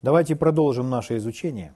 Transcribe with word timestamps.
Давайте 0.00 0.36
продолжим 0.36 0.90
наше 0.90 1.16
изучение. 1.16 1.74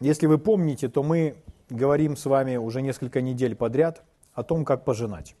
Если 0.00 0.26
вы 0.26 0.36
помните, 0.36 0.90
то 0.90 1.02
мы 1.02 1.34
говорим 1.70 2.14
с 2.14 2.26
вами 2.26 2.56
уже 2.56 2.82
несколько 2.82 3.22
недель 3.22 3.56
подряд 3.56 4.02
о 4.34 4.42
том, 4.42 4.66
как 4.66 4.84
пожинать. 4.84 5.34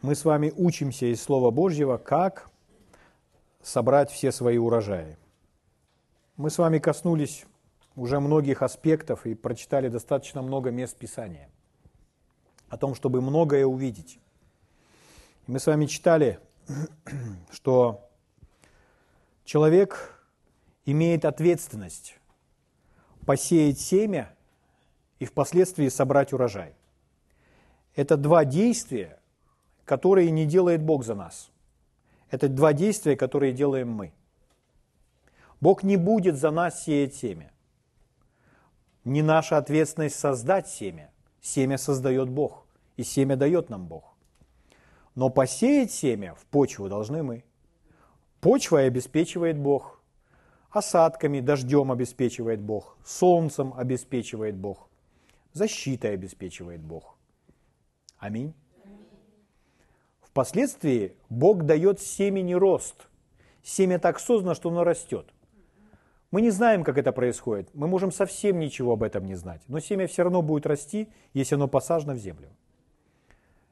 Мы 0.00 0.14
с 0.14 0.24
вами 0.24 0.52
учимся 0.56 1.06
из 1.06 1.20
Слова 1.20 1.50
Божьего, 1.50 1.96
как 1.96 2.50
собрать 3.62 4.12
все 4.12 4.30
свои 4.30 4.58
урожаи. 4.58 5.16
Мы 6.36 6.48
с 6.48 6.58
вами 6.58 6.78
коснулись 6.78 7.46
уже 7.96 8.20
многих 8.20 8.62
аспектов 8.62 9.26
и 9.26 9.34
прочитали 9.34 9.88
достаточно 9.88 10.40
много 10.40 10.70
мест 10.70 10.96
Писания 10.96 11.50
о 12.68 12.76
том, 12.76 12.94
чтобы 12.94 13.22
многое 13.22 13.66
увидеть. 13.66 14.20
Мы 15.48 15.58
с 15.58 15.66
вами 15.66 15.86
читали, 15.86 16.38
что 17.50 18.07
человек 19.48 20.22
имеет 20.84 21.24
ответственность 21.24 22.18
посеять 23.24 23.80
семя 23.80 24.36
и 25.20 25.24
впоследствии 25.24 25.88
собрать 25.88 26.34
урожай. 26.34 26.74
Это 27.96 28.18
два 28.18 28.44
действия, 28.44 29.18
которые 29.86 30.30
не 30.30 30.44
делает 30.44 30.82
Бог 30.82 31.02
за 31.02 31.14
нас. 31.14 31.50
Это 32.30 32.50
два 32.50 32.74
действия, 32.74 33.16
которые 33.16 33.54
делаем 33.54 33.90
мы. 33.90 34.12
Бог 35.62 35.82
не 35.82 35.96
будет 35.96 36.36
за 36.36 36.50
нас 36.50 36.84
сеять 36.84 37.14
семя. 37.14 37.50
Не 39.04 39.22
наша 39.22 39.56
ответственность 39.56 40.18
создать 40.18 40.68
семя. 40.68 41.10
Семя 41.40 41.78
создает 41.78 42.28
Бог, 42.28 42.66
и 42.98 43.02
семя 43.02 43.34
дает 43.34 43.70
нам 43.70 43.86
Бог. 43.86 44.14
Но 45.14 45.30
посеять 45.30 45.90
семя 45.90 46.34
в 46.34 46.44
почву 46.44 46.90
должны 46.90 47.22
мы. 47.22 47.44
Почвой 48.40 48.86
обеспечивает 48.86 49.58
Бог, 49.58 50.00
осадками, 50.70 51.40
дождем 51.40 51.90
обеспечивает 51.90 52.60
Бог, 52.60 52.96
солнцем 53.04 53.74
обеспечивает 53.76 54.56
Бог, 54.56 54.88
защитой 55.52 56.14
обеспечивает 56.14 56.80
Бог. 56.80 57.16
Аминь. 58.18 58.54
Впоследствии 60.20 61.16
Бог 61.28 61.64
дает 61.64 62.00
семени 62.00 62.54
рост. 62.54 63.08
Семя 63.62 63.98
так 63.98 64.20
создано, 64.20 64.54
что 64.54 64.70
оно 64.70 64.84
растет. 64.84 65.26
Мы 66.30 66.42
не 66.42 66.50
знаем, 66.50 66.84
как 66.84 66.96
это 66.96 67.10
происходит. 67.10 67.70
Мы 67.74 67.88
можем 67.88 68.12
совсем 68.12 68.58
ничего 68.58 68.92
об 68.92 69.02
этом 69.02 69.24
не 69.24 69.34
знать. 69.34 69.62
Но 69.66 69.80
семя 69.80 70.06
все 70.06 70.22
равно 70.22 70.42
будет 70.42 70.66
расти, 70.66 71.08
если 71.32 71.56
оно 71.56 71.66
посажено 71.66 72.12
в 72.12 72.18
землю. 72.18 72.50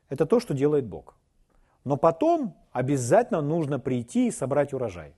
Это 0.09 0.27
то, 0.27 0.41
что 0.41 0.55
делает 0.55 0.87
Бог. 0.87 1.15
Но 1.85 1.97
потом 1.97 2.57
обязательно 2.77 3.41
нужно 3.41 3.79
прийти 3.79 4.29
и 4.29 4.31
собрать 4.31 4.75
урожай. 4.75 5.15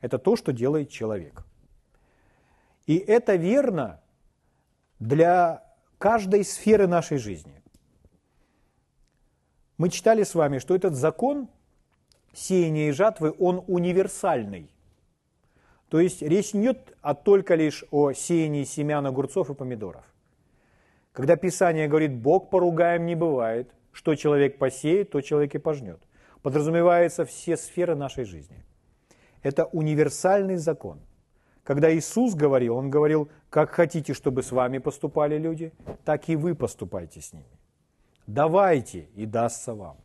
Это 0.00 0.18
то, 0.18 0.34
что 0.34 0.52
делает 0.52 0.90
человек. 0.90 1.44
И 2.86 2.96
это 2.96 3.36
верно 3.36 4.00
для 4.98 5.62
каждой 5.98 6.44
сферы 6.44 6.88
нашей 6.88 7.18
жизни. 7.18 7.62
Мы 9.78 9.90
читали 9.90 10.24
с 10.24 10.34
вами, 10.34 10.58
что 10.58 10.74
этот 10.74 10.94
закон 10.96 11.48
сеяния 12.32 12.88
и 12.88 12.92
жатвы, 12.92 13.32
он 13.38 13.62
универсальный. 13.68 14.72
То 15.88 16.00
есть 16.00 16.20
речь 16.20 16.52
не 16.52 16.62
идет 16.62 16.96
а 17.00 17.14
только 17.14 17.54
лишь 17.54 17.84
о 17.92 18.12
сеянии 18.12 18.64
семян 18.64 19.06
огурцов 19.06 19.50
и 19.50 19.54
помидоров. 19.54 20.04
Когда 21.12 21.36
Писание 21.36 21.86
говорит 21.86 22.12
«Бог 22.12 22.50
поругаем 22.50 23.06
не 23.06 23.14
бывает», 23.14 23.70
что 23.92 24.16
человек 24.16 24.58
посеет, 24.58 25.10
то 25.10 25.20
человек 25.20 25.54
и 25.54 25.58
пожнет. 25.58 26.00
Подразумевается 26.42 27.24
все 27.24 27.56
сферы 27.56 27.94
нашей 27.94 28.24
жизни. 28.24 28.64
Это 29.42 29.66
универсальный 29.66 30.56
закон. 30.56 31.00
Когда 31.64 31.94
Иисус 31.94 32.34
говорил, 32.34 32.76
Он 32.76 32.90
говорил, 32.90 33.28
как 33.50 33.70
хотите, 33.70 34.14
чтобы 34.14 34.42
с 34.42 34.50
вами 34.50 34.78
поступали 34.78 35.38
люди, 35.38 35.72
так 36.04 36.28
и 36.28 36.36
вы 36.36 36.54
поступайте 36.54 37.20
с 37.20 37.32
ними. 37.32 37.58
Давайте, 38.26 39.08
и 39.14 39.26
дастся 39.26 39.74
вам. 39.74 39.96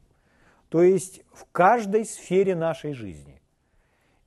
То 0.69 0.83
есть 0.83 1.21
в 1.31 1.45
каждой 1.51 2.05
сфере 2.05 2.55
нашей 2.55 2.93
жизни 2.93 3.41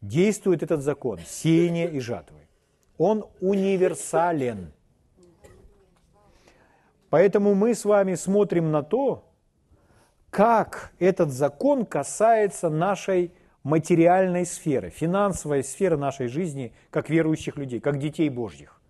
действует 0.01 0.63
этот 0.63 0.83
закон 0.83 1.19
сеяния 1.27 1.89
и 1.89 2.01
жатвы. 2.01 2.49
Он 2.97 3.27
универсален. 3.41 4.73
Поэтому 7.11 7.55
мы 7.55 7.75
с 7.75 7.85
вами 7.85 8.15
смотрим 8.15 8.71
на 8.71 8.83
то, 8.83 9.28
как 10.31 10.93
этот 10.99 11.31
закон 11.31 11.87
касается 11.87 12.69
нашей 12.69 13.33
материальной 13.63 14.47
сферы, 14.47 14.91
финансовой 14.91 15.65
сферы 15.65 15.97
нашей 15.97 16.29
жизни, 16.29 16.73
как 16.91 17.11
верующих 17.11 17.57
людей, 17.57 17.81
как 17.81 17.99
детей 17.99 18.29
Божьих. 18.29 18.81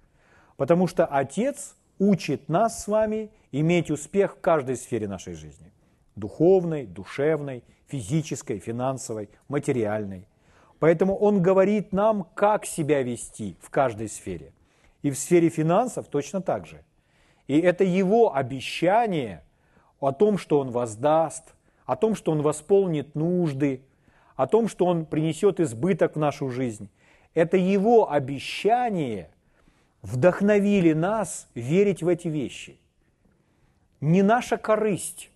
Потому 0.56 0.86
что 0.86 1.06
Отец 1.06 1.76
учит 1.98 2.48
нас 2.48 2.84
с 2.84 2.88
вами 2.88 3.30
иметь 3.52 3.90
успех 3.90 4.36
в 4.36 4.40
каждой 4.40 4.76
сфере 4.76 5.08
нашей 5.08 5.34
жизни. 5.34 5.72
Духовной, 6.16 6.86
душевной, 6.86 7.64
физической, 7.86 8.58
финансовой, 8.58 9.30
материальной. 9.48 10.28
Поэтому 10.80 11.16
Он 11.16 11.42
говорит 11.42 11.92
нам, 11.92 12.24
как 12.34 12.66
себя 12.66 13.02
вести 13.02 13.56
в 13.60 13.70
каждой 13.70 14.08
сфере. 14.08 14.52
И 15.02 15.10
в 15.10 15.18
сфере 15.18 15.48
финансов 15.48 16.08
точно 16.08 16.42
так 16.42 16.66
же. 16.66 16.84
И 17.46 17.58
это 17.58 17.84
Его 17.84 18.34
обещание– 18.34 19.44
о 20.00 20.12
том, 20.12 20.38
что 20.38 20.60
Он 20.60 20.70
воздаст, 20.70 21.54
о 21.86 21.96
том, 21.96 22.14
что 22.14 22.32
Он 22.32 22.42
восполнит 22.42 23.14
нужды, 23.14 23.82
о 24.36 24.46
том, 24.46 24.68
что 24.68 24.86
Он 24.86 25.06
принесет 25.06 25.60
избыток 25.60 26.16
в 26.16 26.18
нашу 26.18 26.50
жизнь. 26.50 26.88
Это 27.34 27.56
Его 27.56 28.10
обещание 28.10 29.30
вдохновили 30.02 30.92
нас 30.92 31.48
верить 31.54 32.02
в 32.02 32.08
эти 32.08 32.28
вещи. 32.28 32.78
Не 34.00 34.22
наша 34.22 34.56
корысть. 34.56 35.30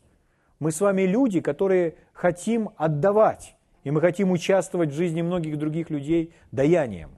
Мы 0.61 0.71
с 0.71 0.81
вами 0.81 1.03
люди, 1.03 1.41
которые 1.41 1.97
хотим 2.12 2.71
отдавать, 2.77 3.56
и 3.83 3.91
мы 3.91 4.01
хотим 4.01 4.31
участвовать 4.31 4.91
в 4.91 4.95
жизни 4.95 5.22
многих 5.22 5.59
других 5.59 5.91
людей 5.91 6.33
даянием. 6.53 7.11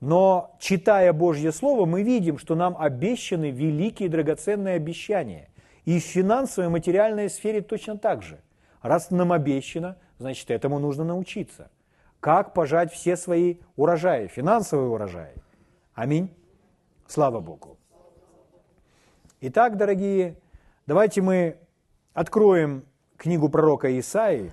Но 0.00 0.56
читая 0.60 1.12
Божье 1.12 1.52
Слово, 1.52 1.86
мы 1.86 2.02
видим, 2.02 2.38
что 2.38 2.54
нам 2.54 2.76
обещаны 2.78 3.50
великие 3.50 4.08
драгоценные 4.08 4.76
обещания. 4.76 5.48
И 5.84 5.98
в 5.98 6.02
финансовой 6.02 6.68
и 6.68 6.72
материальной 6.72 7.30
сфере 7.30 7.62
точно 7.62 7.96
так 7.96 8.22
же. 8.22 8.40
Раз 8.82 9.10
нам 9.10 9.32
обещано, 9.32 9.96
значит, 10.18 10.50
этому 10.50 10.78
нужно 10.78 11.04
научиться. 11.04 11.70
Как 12.20 12.52
пожать 12.52 12.92
все 12.92 13.16
свои 13.16 13.56
урожаи, 13.76 14.26
финансовые 14.26 14.88
урожаи. 14.88 15.34
Аминь. 15.94 16.34
Слава 17.06 17.40
Богу. 17.40 17.78
Итак, 19.40 19.76
дорогие, 19.76 20.36
давайте 20.86 21.22
мы 21.22 21.56
откроем 22.12 22.84
книгу 23.16 23.48
пророка 23.48 23.98
Исаии. 23.98 24.52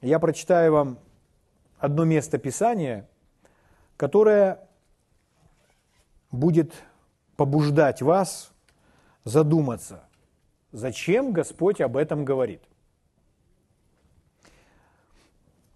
Я 0.00 0.18
прочитаю 0.18 0.72
вам 0.72 0.98
одно 1.78 2.04
место 2.04 2.38
Писания, 2.38 3.08
которое 3.96 4.66
будет 6.30 6.72
побуждать 7.36 8.02
вас 8.02 8.52
задуматься, 9.24 10.05
зачем 10.72 11.32
Господь 11.32 11.80
об 11.80 11.96
этом 11.96 12.24
говорит. 12.24 12.62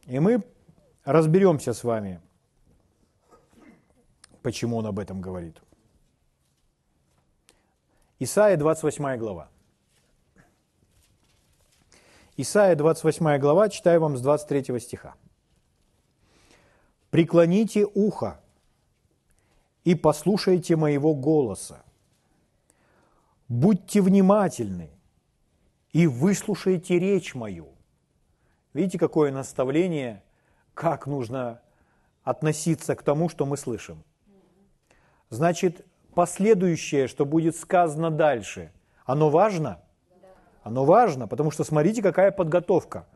И 0.06 0.18
мы 0.18 0.42
разберемся 1.04 1.72
с 1.72 1.84
вами, 1.84 2.20
почему 4.42 4.76
Он 4.76 4.86
об 4.86 4.98
этом 4.98 5.20
говорит. 5.20 5.60
Исайя 8.18 8.56
28 8.56 9.16
глава. 9.16 9.48
Исайя 12.36 12.74
28 12.74 13.38
глава, 13.38 13.68
читаю 13.68 14.00
вам 14.00 14.16
с 14.16 14.20
23 14.20 14.78
стиха. 14.80 15.14
«Преклоните 17.10 17.86
ухо 17.94 18.40
и 19.84 19.94
послушайте 19.94 20.76
моего 20.76 21.14
голоса 21.14 21.84
будьте 23.50 24.00
внимательны 24.00 24.90
и 25.92 26.06
выслушайте 26.06 26.98
речь 26.98 27.34
мою. 27.34 27.68
Видите, 28.72 28.96
какое 28.96 29.32
наставление, 29.32 30.22
как 30.72 31.06
нужно 31.08 31.60
относиться 32.22 32.94
к 32.94 33.02
тому, 33.02 33.28
что 33.28 33.44
мы 33.44 33.56
слышим. 33.56 34.04
Значит, 35.30 35.84
последующее, 36.14 37.08
что 37.08 37.26
будет 37.26 37.56
сказано 37.56 38.10
дальше, 38.10 38.72
оно 39.04 39.30
важно? 39.30 39.80
Оно 40.62 40.84
важно, 40.84 41.26
потому 41.26 41.50
что 41.50 41.64
смотрите, 41.64 42.02
какая 42.02 42.30
подготовка. 42.30 43.06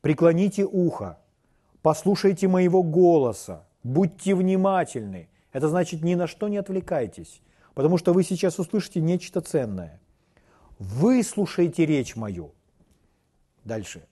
Преклоните 0.00 0.64
ухо, 0.64 1.18
послушайте 1.82 2.48
моего 2.48 2.82
голоса, 2.82 3.66
будьте 3.82 4.34
внимательны. 4.34 5.28
Это 5.52 5.68
значит, 5.68 6.02
ни 6.02 6.14
на 6.14 6.26
что 6.26 6.48
не 6.48 6.56
отвлекайтесь 6.56 7.42
потому 7.76 7.98
что 7.98 8.14
вы 8.14 8.22
сейчас 8.22 8.58
услышите 8.58 9.02
нечто 9.02 9.42
ценное. 9.42 10.00
Выслушайте 10.78 11.84
речь 11.84 12.16
мою. 12.16 12.54
Дальше. 13.64 14.08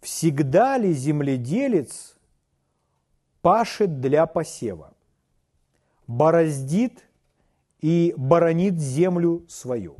Всегда 0.00 0.78
ли 0.78 0.94
земледелец 0.94 2.16
пашет 3.42 4.00
для 4.00 4.24
посева, 4.24 4.94
бороздит 6.06 7.04
и 7.82 8.14
боронит 8.16 8.80
землю 8.80 9.44
свою? 9.46 9.98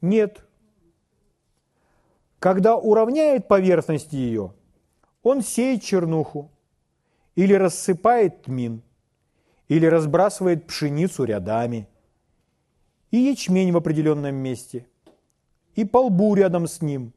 Нет. 0.00 0.44
Когда 2.40 2.76
уравняет 2.76 3.46
поверхность 3.46 4.12
ее, 4.12 4.52
он 5.22 5.42
сеет 5.42 5.84
чернуху, 5.84 6.50
или 7.36 7.54
рассыпает 7.54 8.42
тмин, 8.42 8.82
или 9.68 9.86
разбрасывает 9.86 10.66
пшеницу 10.66 11.24
рядами, 11.24 11.88
и 13.10 13.18
ячмень 13.18 13.72
в 13.72 13.76
определенном 13.76 14.34
месте, 14.34 14.86
и 15.74 15.84
полбу 15.84 16.34
рядом 16.34 16.66
с 16.66 16.82
ним. 16.82 17.12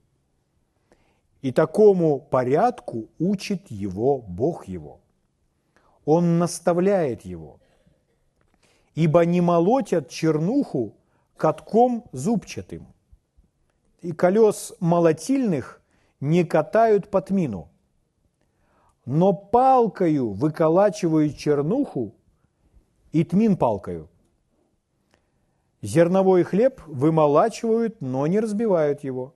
И 1.42 1.52
такому 1.52 2.20
порядку 2.20 3.10
учит 3.18 3.72
его 3.72 4.20
Бог 4.20 4.68
его. 4.68 5.00
Он 6.06 6.38
наставляет 6.38 7.26
его. 7.26 7.60
Ибо 8.94 9.26
не 9.26 9.42
молотят 9.42 10.10
чернуху 10.10 10.96
катком 11.38 12.06
зубчатым, 12.12 12.86
и 14.02 14.12
колес 14.12 14.74
молотильных 14.80 15.82
не 16.20 16.44
катают 16.44 17.10
по 17.10 17.22
тмину, 17.22 17.70
но 19.06 19.34
палкою 19.34 20.34
выколачивают 20.34 21.38
чернуху 21.38 22.14
и 23.12 23.24
тмин 23.24 23.58
палкою. 23.58 24.10
Зерновой 25.82 26.44
хлеб 26.44 26.82
вымолачивают, 26.86 28.02
но 28.02 28.28
не 28.28 28.40
разбивают 28.40 29.04
его. 29.04 29.36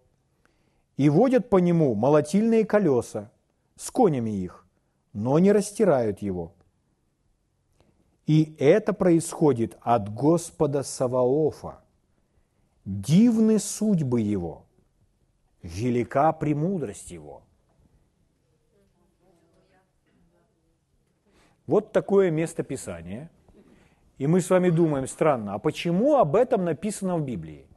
И 0.95 1.09
водят 1.09 1.49
по 1.49 1.57
нему 1.57 1.95
молотильные 1.95 2.65
колеса 2.65 3.31
с 3.75 3.91
конями 3.91 4.29
их, 4.29 4.65
но 5.13 5.39
не 5.39 5.51
растирают 5.51 6.19
его. 6.21 6.53
И 8.27 8.55
это 8.59 8.93
происходит 8.93 9.77
от 9.81 10.13
Господа 10.13 10.83
Саваофа. 10.83 11.81
Дивны 12.85 13.59
судьбы 13.59 14.21
его, 14.21 14.65
велика 15.61 16.31
премудрость 16.31 17.11
его. 17.11 17.41
Вот 21.65 21.91
такое 21.91 22.29
место 22.29 22.61
Писания. 22.61 23.31
И 24.17 24.27
мы 24.27 24.41
с 24.41 24.49
вами 24.49 24.69
думаем, 24.69 25.07
странно, 25.07 25.53
а 25.53 25.59
почему 25.59 26.15
об 26.15 26.35
этом 26.35 26.63
написано 26.63 27.17
в 27.17 27.25
Библии? 27.25 27.67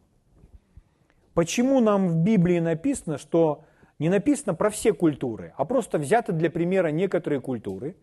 Почему 1.34 1.80
нам 1.80 2.08
в 2.08 2.16
Библии 2.16 2.60
написано, 2.60 3.18
что 3.18 3.64
не 3.98 4.08
написано 4.08 4.54
про 4.54 4.70
все 4.70 4.92
культуры, 4.92 5.52
а 5.56 5.64
просто 5.64 5.98
взяты 5.98 6.32
для 6.32 6.50
примера 6.50 6.88
некоторые 6.88 7.40
культуры, 7.40 7.96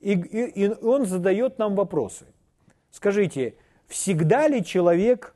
и, 0.00 0.12
и, 0.12 0.64
и 0.64 0.84
он 0.84 1.06
задает 1.06 1.58
нам 1.58 1.74
вопросы. 1.74 2.26
Скажите, 2.90 3.56
всегда 3.86 4.48
ли 4.48 4.64
человек 4.64 5.34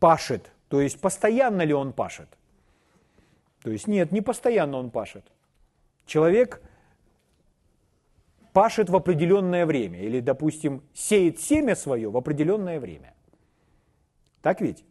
пашет, 0.00 0.50
то 0.68 0.80
есть 0.80 1.00
постоянно 1.00 1.62
ли 1.62 1.74
он 1.74 1.92
пашет? 1.92 2.28
То 3.62 3.70
есть 3.70 3.86
нет, 3.86 4.12
не 4.12 4.20
постоянно 4.20 4.78
он 4.78 4.90
пашет. 4.90 5.24
Человек 6.06 6.62
пашет 8.58 8.90
в 8.90 8.96
определенное 8.96 9.66
время 9.66 10.00
или, 10.00 10.18
допустим, 10.18 10.82
сеет 10.92 11.38
семя 11.38 11.76
свое 11.76 12.10
в 12.10 12.16
определенное 12.16 12.80
время. 12.80 13.14
Так 14.42 14.60
ведь? 14.60 14.84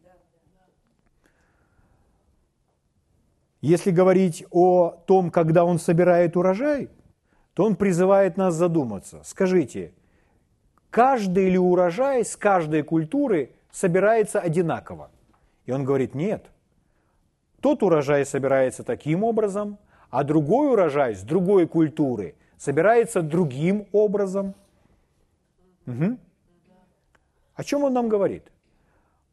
Если 3.60 3.90
говорить 3.90 4.46
о 4.50 4.88
том, 5.06 5.30
когда 5.30 5.66
он 5.66 5.78
собирает 5.78 6.34
урожай, 6.34 6.88
то 7.52 7.62
он 7.66 7.76
призывает 7.76 8.38
нас 8.38 8.54
задуматься. 8.54 9.20
Скажите, 9.22 9.92
каждый 10.88 11.50
ли 11.50 11.58
урожай 11.58 12.24
с 12.24 12.36
каждой 12.36 12.82
культуры 12.82 13.52
собирается 13.70 14.40
одинаково? 14.40 15.10
И 15.66 15.72
он 15.72 15.84
говорит, 15.84 16.14
нет. 16.14 16.46
Тот 17.60 17.82
урожай 17.82 18.24
собирается 18.24 18.82
таким 18.82 19.24
образом, 19.24 19.76
а 20.08 20.24
другой 20.24 20.72
урожай 20.72 21.14
с 21.14 21.20
другой 21.20 21.68
культуры 21.68 22.34
собирается 22.58 23.22
другим 23.22 23.86
образом. 23.92 24.54
Угу. 25.86 26.18
О 27.54 27.64
чем 27.64 27.84
он 27.84 27.92
нам 27.94 28.08
говорит? 28.08 28.44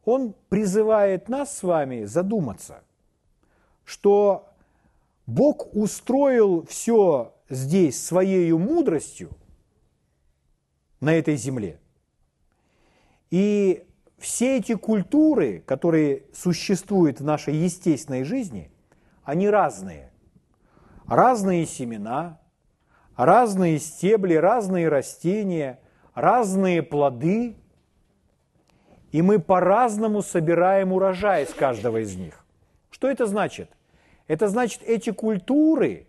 Он 0.06 0.34
призывает 0.50 1.28
нас 1.28 1.58
с 1.58 1.64
вами 1.64 2.06
задуматься, 2.06 2.84
что 3.84 4.48
Бог 5.26 5.76
устроил 5.76 6.66
все 6.68 7.34
здесь 7.50 8.04
своей 8.04 8.52
мудростью 8.54 9.32
на 11.00 11.14
этой 11.14 11.36
земле. 11.36 11.80
И 13.32 13.86
все 14.18 14.58
эти 14.58 14.76
культуры, 14.76 15.60
которые 15.66 16.24
существуют 16.34 17.20
в 17.20 17.24
нашей 17.24 17.56
естественной 17.56 18.24
жизни, 18.24 18.72
они 19.24 19.50
разные. 19.50 20.12
Разные 21.08 21.66
семена, 21.66 22.40
разные 23.16 23.80
стебли, 23.80 24.36
разные 24.36 24.90
растения, 24.90 25.80
разные 26.14 26.84
плоды, 26.84 27.56
и 29.12 29.22
мы 29.22 29.40
по-разному 29.40 30.22
собираем 30.22 30.92
урожай 30.92 31.44
из 31.44 31.54
каждого 31.54 32.02
из 32.02 32.16
них. 32.16 32.46
Что 32.90 33.10
это 33.10 33.26
значит? 33.26 33.70
Это 34.28 34.48
значит, 34.48 34.82
эти 34.84 35.12
культуры 35.12 36.08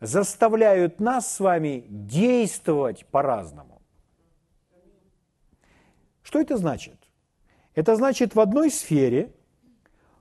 заставляют 0.00 1.00
нас 1.00 1.34
с 1.34 1.40
вами 1.40 1.84
действовать 1.88 3.06
по-разному. 3.06 3.80
Что 6.22 6.40
это 6.40 6.56
значит? 6.56 6.98
Это 7.74 7.96
значит, 7.96 8.34
в 8.34 8.40
одной 8.40 8.70
сфере 8.70 9.32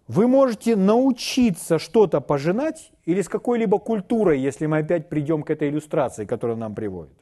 вы 0.08 0.28
можете 0.28 0.76
научиться 0.76 1.80
что-то 1.80 2.22
пожинать 2.22 2.92
или 3.06 3.22
с 3.22 3.28
какой-либо 3.28 3.78
культурой, 3.78 4.40
если 4.40 4.66
мы 4.66 4.80
опять 4.80 5.10
придем 5.10 5.44
к 5.44 5.50
этой 5.50 5.70
иллюстрации, 5.70 6.26
которая 6.26 6.56
нам 6.56 6.76
приводит. 6.76 7.18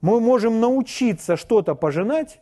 Мы 0.00 0.20
можем 0.20 0.60
научиться 0.60 1.36
что-то 1.36 1.74
пожинать 1.74 2.40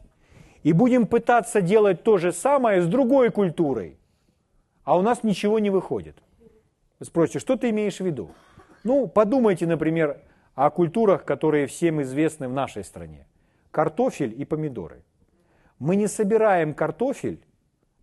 и 0.63 0.73
будем 0.73 1.07
пытаться 1.07 1.63
делать 1.63 2.03
то 2.03 2.19
же 2.19 2.33
самое 2.33 2.83
с 2.83 2.87
другой 2.87 3.31
культурой, 3.31 3.99
а 4.85 4.99
у 4.99 5.03
нас 5.03 5.25
ничего 5.25 5.59
не 5.59 5.71
выходит. 5.71 6.17
Вы 7.01 7.07
спросите, 7.07 7.39
что 7.39 7.57
ты 7.57 7.71
имеешь 7.71 7.99
в 7.99 8.05
виду? 8.05 8.31
Ну, 8.85 9.09
подумайте, 9.09 9.67
например, 9.67 10.21
о 10.55 10.71
культурах, 10.71 11.25
которые 11.25 11.67
всем 11.67 12.03
известны 12.03 12.49
в 12.49 12.53
нашей 12.53 12.85
стране. 12.85 13.27
Картофель 13.71 14.35
и 14.37 14.45
помидоры. 14.45 15.03
Мы 15.79 15.97
не 15.97 16.09
собираем 16.09 16.75
картофель 16.75 17.41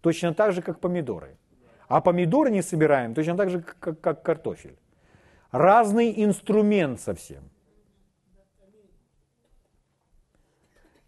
точно 0.02 0.34
так 0.34 0.54
же, 0.54 0.62
как 0.62 0.80
помидоры– 0.80 1.38
а 1.88 2.02
помидоры 2.02 2.52
не 2.52 2.62
собираем 2.62 3.14
точно 3.14 3.38
так 3.38 3.50
же, 3.50 3.62
как, 3.62 4.00
как 4.00 4.24
картофель. 4.24 4.78
Разный 5.52 6.14
инструмент 6.24 7.00
совсем. 7.00 7.44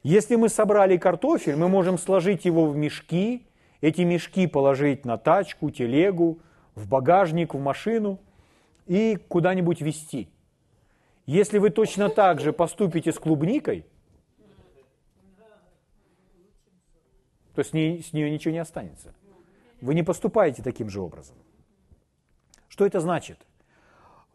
Если 0.03 0.36
мы 0.36 0.48
собрали 0.48 0.98
картофель, 0.98 1.55
мы 1.55 1.67
можем 1.67 1.98
сложить 1.98 2.46
его 2.46 2.67
в 2.67 2.77
мешки, 2.77 3.46
эти 3.81 4.01
мешки 4.01 4.48
положить 4.48 5.05
на 5.05 5.17
тачку, 5.17 5.69
телегу, 5.69 6.39
в 6.75 6.88
багажник, 6.88 7.53
в 7.53 7.60
машину 7.60 8.19
и 8.86 9.17
куда-нибудь 9.27 9.81
везти. 9.81 10.29
Если 11.25 11.57
вы 11.57 11.72
точно 11.72 12.10
так 12.10 12.39
же 12.39 12.53
поступите 12.53 13.12
с 13.12 13.19
клубникой, 13.19 13.86
то 17.53 17.63
с, 17.63 17.74
ней, 17.74 18.01
с 18.01 18.13
нее 18.13 18.29
ничего 18.29 18.53
не 18.53 18.60
останется. 18.60 19.13
Вы 19.81 19.93
не 19.93 20.03
поступаете 20.03 20.63
таким 20.63 20.89
же 20.89 21.01
образом. 21.01 21.36
Что 22.67 22.86
это 22.86 23.00
значит? 23.00 23.46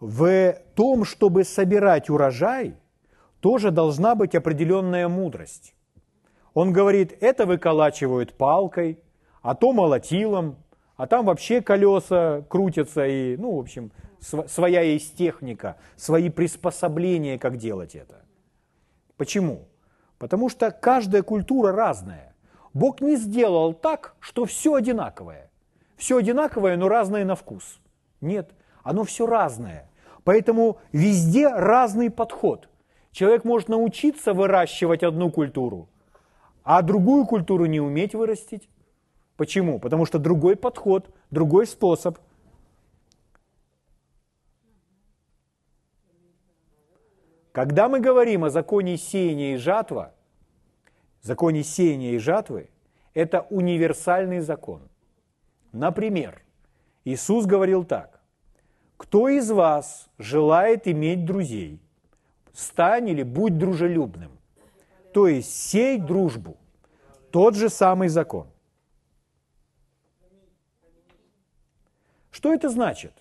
В 0.01 0.55
том, 0.75 1.05
чтобы 1.05 1.45
собирать 1.45 2.11
урожай, 2.11 2.77
тоже 3.41 3.71
должна 3.71 4.15
быть 4.15 4.35
определенная 4.35 5.09
мудрость. 5.09 5.75
Он 6.55 6.73
говорит, 6.73 7.17
это 7.21 7.47
выколачивают 7.47 8.35
палкой, 8.35 8.99
а 9.43 9.55
то 9.55 9.73
молотилом, 9.73 10.57
а 10.97 11.07
там 11.07 11.27
вообще 11.27 11.61
колеса 11.61 12.45
крутятся, 12.49 13.07
и, 13.07 13.37
ну, 13.37 13.57
в 13.57 13.61
общем, 13.61 13.91
своя 14.21 14.83
есть 14.83 15.17
техника, 15.17 15.77
свои 15.97 16.31
приспособления, 16.31 17.39
как 17.39 17.57
делать 17.57 17.95
это. 17.95 18.25
Почему? 19.17 19.69
Потому 20.19 20.49
что 20.49 20.71
каждая 20.71 21.23
культура 21.23 21.73
разная. 21.73 22.32
Бог 22.75 23.01
не 23.01 23.17
сделал 23.17 23.75
так, 23.75 24.15
что 24.21 24.45
все 24.45 24.75
одинаковое. 24.75 25.51
Все 25.97 26.17
одинаковое, 26.17 26.77
но 26.77 26.89
разное 26.89 27.25
на 27.25 27.35
вкус. 27.35 27.81
Нет, 28.21 28.55
оно 28.83 29.05
все 29.05 29.27
разное. 29.27 29.91
Поэтому 30.25 30.79
везде 30.93 31.49
разный 31.49 32.11
подход. 32.11 32.69
Человек 33.11 33.45
может 33.45 33.69
научиться 33.69 34.33
выращивать 34.33 35.03
одну 35.03 35.31
культуру, 35.31 35.89
а 36.65 36.81
другую 36.81 37.27
культуру 37.27 37.67
не 37.67 37.81
уметь 37.81 38.15
вырастить. 38.15 38.69
Почему? 39.37 39.79
Потому 39.79 40.07
что 40.07 40.19
другой 40.19 40.57
подход, 40.57 41.15
другой 41.31 41.67
способ. 41.67 42.19
Когда 47.51 47.91
мы 47.91 48.01
говорим 48.01 48.45
о 48.45 48.51
законе 48.51 48.97
сеяния 48.97 49.55
и 49.55 49.59
жатва– 49.59 50.15
законе 51.23 51.63
сеяния 51.63 52.13
и 52.13 52.19
жатвы, 52.19 52.69
это 53.15 53.47
универсальный 53.51 54.41
закон. 54.41 54.83
Например, 55.73 56.43
Иисус 57.05 57.47
говорил 57.47 57.85
так. 57.85 58.21
«Кто 58.97 59.29
из 59.29 59.51
вас 59.51 60.09
желает 60.19 60.87
иметь 60.87 61.25
друзей? 61.25 61.81
Стань 62.53 63.09
или 63.09 63.23
будь 63.23 63.59
дружелюбным». 63.59 64.31
То 65.13 65.29
есть 65.29 65.55
сей 65.55 65.99
дружбу. 65.99 66.57
Тот 67.31 67.55
же 67.55 67.69
самый 67.69 68.09
закон. 68.09 68.49
Что 72.31 72.53
это 72.53 72.69
значит? 72.69 73.13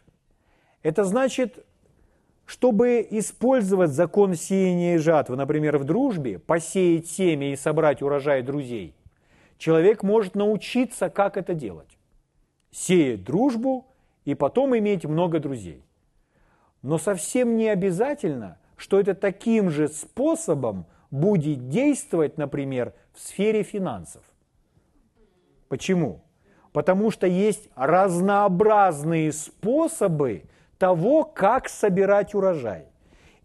Это 0.83 1.03
значит, 1.03 1.65
чтобы 2.45 3.05
использовать 3.09 3.91
закон 3.91 4.35
сеяния 4.35 4.95
и 4.95 4.97
жатвы, 4.97 5.35
например, 5.35 5.77
в 5.77 5.83
дружбе, 5.83 6.39
посеять 6.39 7.07
семя 7.07 7.53
и 7.53 7.55
собрать 7.55 8.01
урожай 8.01 8.41
друзей, 8.41 8.95
человек 9.57 10.03
может 10.03 10.35
научиться, 10.35 11.09
как 11.09 11.37
это 11.37 11.53
делать. 11.53 11.97
Сеять 12.71 13.23
дружбу 13.23 13.85
и 14.25 14.35
потом 14.35 14.77
иметь 14.77 15.05
много 15.05 15.39
друзей. 15.39 15.83
Но 16.81 16.97
совсем 16.97 17.55
не 17.57 17.69
обязательно, 17.69 18.57
что 18.75 18.99
это 18.99 19.13
таким 19.13 19.69
же 19.69 19.87
способом 19.87 20.85
будет 21.11 21.69
действовать, 21.69 22.37
например, 22.37 22.93
в 23.13 23.19
сфере 23.19 23.63
финансов. 23.63 24.23
Почему? 25.67 26.21
Потому 26.73 27.11
что 27.11 27.27
есть 27.27 27.69
разнообразные 27.75 29.31
способы 29.31 30.43
того, 30.81 31.25
как 31.25 31.69
собирать 31.69 32.33
урожай. 32.33 32.87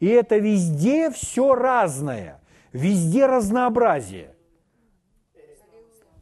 И 0.01 0.07
это 0.07 0.39
везде 0.39 1.11
все 1.11 1.55
разное, 1.55 2.41
везде 2.73 3.27
разнообразие. 3.27 4.35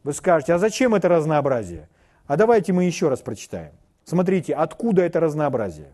Вы 0.02 0.12
скажете, 0.12 0.54
а 0.54 0.59
зачем 0.59 0.92
это 0.92 1.09
разнообразие? 1.09 1.88
А 2.26 2.37
давайте 2.37 2.73
мы 2.73 2.83
еще 2.83 3.09
раз 3.09 3.21
прочитаем. 3.21 3.75
Смотрите, 4.04 4.54
откуда 4.54 5.02
это 5.02 5.21
разнообразие. 5.21 5.92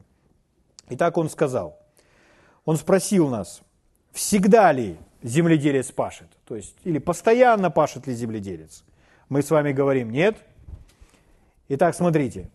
Итак, 0.88 1.18
он 1.18 1.28
сказал, 1.28 1.78
он 2.64 2.78
спросил 2.78 3.28
нас, 3.28 3.60
всегда 4.12 4.72
ли 4.72 4.96
земледелец 5.22 5.92
пашет? 5.92 6.28
То 6.46 6.56
есть, 6.56 6.76
или 6.82 6.98
постоянно 6.98 7.70
пашет 7.70 8.06
ли 8.06 8.14
земледелец? 8.14 8.84
Мы 9.28 9.42
с 9.42 9.50
вами 9.50 9.72
говорим, 9.72 10.10
нет. 10.10 10.38
Итак, 11.68 11.94
смотрите. 11.94 12.48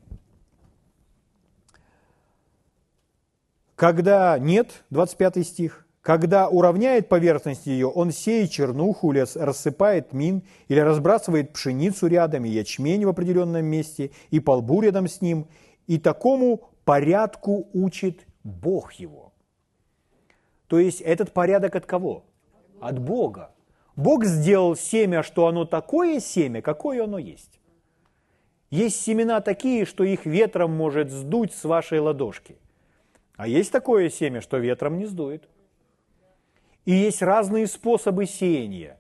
Когда 3.76 4.40
нет, 4.40 4.86
25 4.90 5.46
стих, 5.46 5.86
когда 6.02 6.48
уравняет 6.48 7.10
поверхность 7.10 7.66
ее, 7.66 7.88
он 7.88 8.12
сеет 8.12 8.52
чернуху, 8.52 9.12
или 9.12 9.26
рассыпает 9.38 10.14
мин, 10.14 10.44
или 10.68 10.80
разбрасывает 10.80 11.52
пшеницу 11.52 12.08
рядом 12.08 12.46
и 12.46 12.50
ячмень 12.50 13.06
в 13.06 13.10
определенном 13.10 13.66
месте, 13.66 14.12
и 14.30 14.40
полбу 14.40 14.82
рядом 14.82 15.08
с 15.08 15.20
ним, 15.20 15.48
и 15.88 15.98
такому 15.98 16.62
порядку 16.86 17.68
учит 17.74 18.26
Бог 18.44 18.94
его. 18.94 19.34
То 20.68 20.80
есть 20.80 21.02
этот 21.02 21.34
порядок 21.34 21.76
от 21.76 21.86
кого? 21.86 22.24
От 22.80 23.00
Бога. 23.00 23.52
Бог 23.96 24.26
сделал 24.26 24.76
семя, 24.76 25.24
что 25.24 25.48
оно 25.48 25.66
такое 25.66 26.20
семя, 26.20 26.62
какое 26.62 27.04
оно 27.04 27.18
есть. 27.18 27.60
Есть 28.70 29.02
семена 29.02 29.42
такие, 29.42 29.86
что 29.86 30.04
их 30.04 30.26
ветром 30.26 30.72
может 30.72 31.12
сдуть 31.12 31.54
с 31.54 31.64
вашей 31.64 32.00
ладошки. 32.00 32.58
А 33.38 33.48
есть 33.48 33.72
такое 33.72 34.10
семя, 34.10 34.42
что 34.42 34.58
ветром 34.58 34.98
не 34.98 35.06
сдует. 35.06 35.48
И 36.86 36.94
есть 36.94 37.22
разные 37.22 37.68
способы 37.68 38.26
сеяния. 38.26 38.98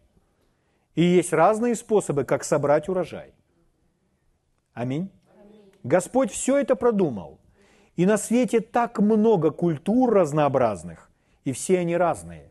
И 0.95 1.03
есть 1.03 1.33
разные 1.33 1.75
способы, 1.75 2.23
как 2.23 2.43
собрать 2.43 2.89
урожай. 2.89 3.33
Аминь. 4.73 5.09
Господь 5.83 6.31
все 6.31 6.57
это 6.57 6.75
продумал. 6.75 7.39
И 7.95 8.05
на 8.05 8.17
свете 8.17 8.59
так 8.59 8.99
много 8.99 9.51
культур 9.51 10.13
разнообразных, 10.13 11.09
и 11.45 11.53
все 11.53 11.79
они 11.79 11.95
разные. 11.95 12.49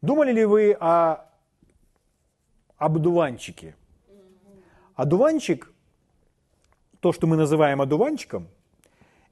Думали 0.00 0.32
ли 0.32 0.44
вы 0.46 0.72
о 0.80 1.26
обдуванчике? 2.78 3.74
Одуванчик, 4.94 5.70
то, 7.00 7.12
что 7.12 7.26
мы 7.26 7.36
называем 7.36 7.82
одуванчиком, 7.82 8.48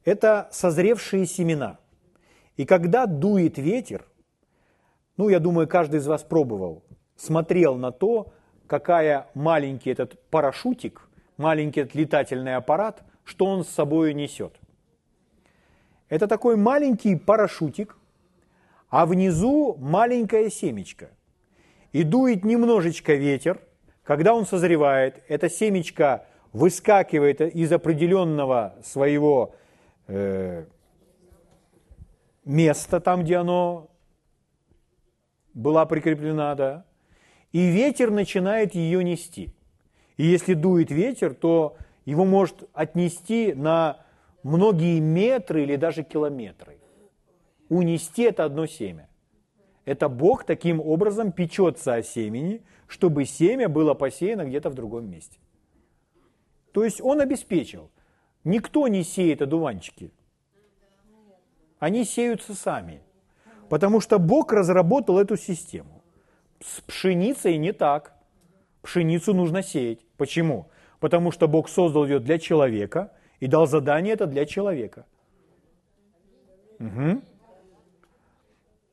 это 0.04 0.48
созревшие 0.52 1.26
семена. 1.26 1.78
И 2.56 2.64
когда 2.64 3.06
дует 3.06 3.58
ветер, 3.58 4.06
ну, 5.16 5.28
я 5.28 5.38
думаю, 5.38 5.68
каждый 5.68 6.00
из 6.00 6.06
вас 6.06 6.22
пробовал, 6.22 6.84
смотрел 7.16 7.76
на 7.76 7.90
то, 7.92 8.32
какая 8.66 9.28
маленький 9.34 9.90
этот 9.90 10.20
парашютик, 10.30 11.08
маленький 11.36 11.80
этот 11.80 11.94
летательный 11.94 12.56
аппарат, 12.56 13.02
что 13.24 13.46
он 13.46 13.64
с 13.64 13.68
собой 13.68 14.14
несет. 14.14 14.54
Это 16.08 16.28
такой 16.28 16.56
маленький 16.56 17.16
парашютик, 17.16 17.96
а 18.88 19.06
внизу 19.06 19.76
маленькое 19.80 20.50
семечко. 20.50 21.10
И 21.92 22.02
дует 22.02 22.44
немножечко 22.44 23.14
ветер, 23.14 23.60
когда 24.04 24.34
он 24.34 24.46
созревает, 24.46 25.22
это 25.28 25.48
семечко 25.48 26.26
выскакивает 26.52 27.40
из 27.40 27.72
определенного 27.72 28.76
своего 28.84 29.54
э, 30.06 30.66
места, 32.44 33.00
там, 33.00 33.24
где 33.24 33.36
оно 33.36 33.90
была 35.54 35.86
прикреплена, 35.86 36.54
да, 36.54 36.84
и 37.52 37.70
ветер 37.70 38.10
начинает 38.10 38.74
ее 38.74 39.04
нести. 39.04 39.54
И 40.16 40.24
если 40.24 40.54
дует 40.54 40.90
ветер, 40.90 41.34
то 41.34 41.76
его 42.04 42.24
может 42.24 42.68
отнести 42.72 43.54
на 43.54 44.04
многие 44.42 45.00
метры 45.00 45.62
или 45.62 45.76
даже 45.76 46.02
километры. 46.02 46.78
Унести 47.68 48.22
это 48.22 48.44
одно 48.44 48.66
семя. 48.66 49.08
Это 49.84 50.08
Бог 50.08 50.44
таким 50.44 50.80
образом 50.80 51.32
печется 51.32 51.94
о 51.94 52.02
семени, 52.02 52.62
чтобы 52.86 53.24
семя 53.24 53.68
было 53.68 53.94
посеяно 53.94 54.44
где-то 54.44 54.70
в 54.70 54.74
другом 54.74 55.10
месте. 55.10 55.38
То 56.72 56.84
есть 56.84 57.00
Он 57.00 57.20
обеспечил. 57.20 57.90
Никто 58.44 58.88
не 58.88 59.02
сеет 59.02 59.42
одуванчики. 59.42 60.12
Они 61.78 62.04
сеются 62.04 62.54
сами. 62.54 63.00
Потому 63.68 64.00
что 64.00 64.18
Бог 64.18 64.52
разработал 64.52 65.18
эту 65.18 65.36
систему. 65.36 66.02
С 66.60 66.80
пшеницей 66.82 67.56
не 67.56 67.72
так. 67.72 68.12
Пшеницу 68.82 69.34
нужно 69.34 69.62
сеять. 69.62 70.00
Почему? 70.16 70.68
Потому 71.00 71.32
что 71.32 71.48
Бог 71.48 71.68
создал 71.68 72.04
ее 72.04 72.18
для 72.18 72.38
человека 72.38 73.12
и 73.40 73.46
дал 73.46 73.66
задание 73.66 74.14
это 74.14 74.26
для 74.26 74.44
человека. 74.44 75.06
Угу. 76.78 77.22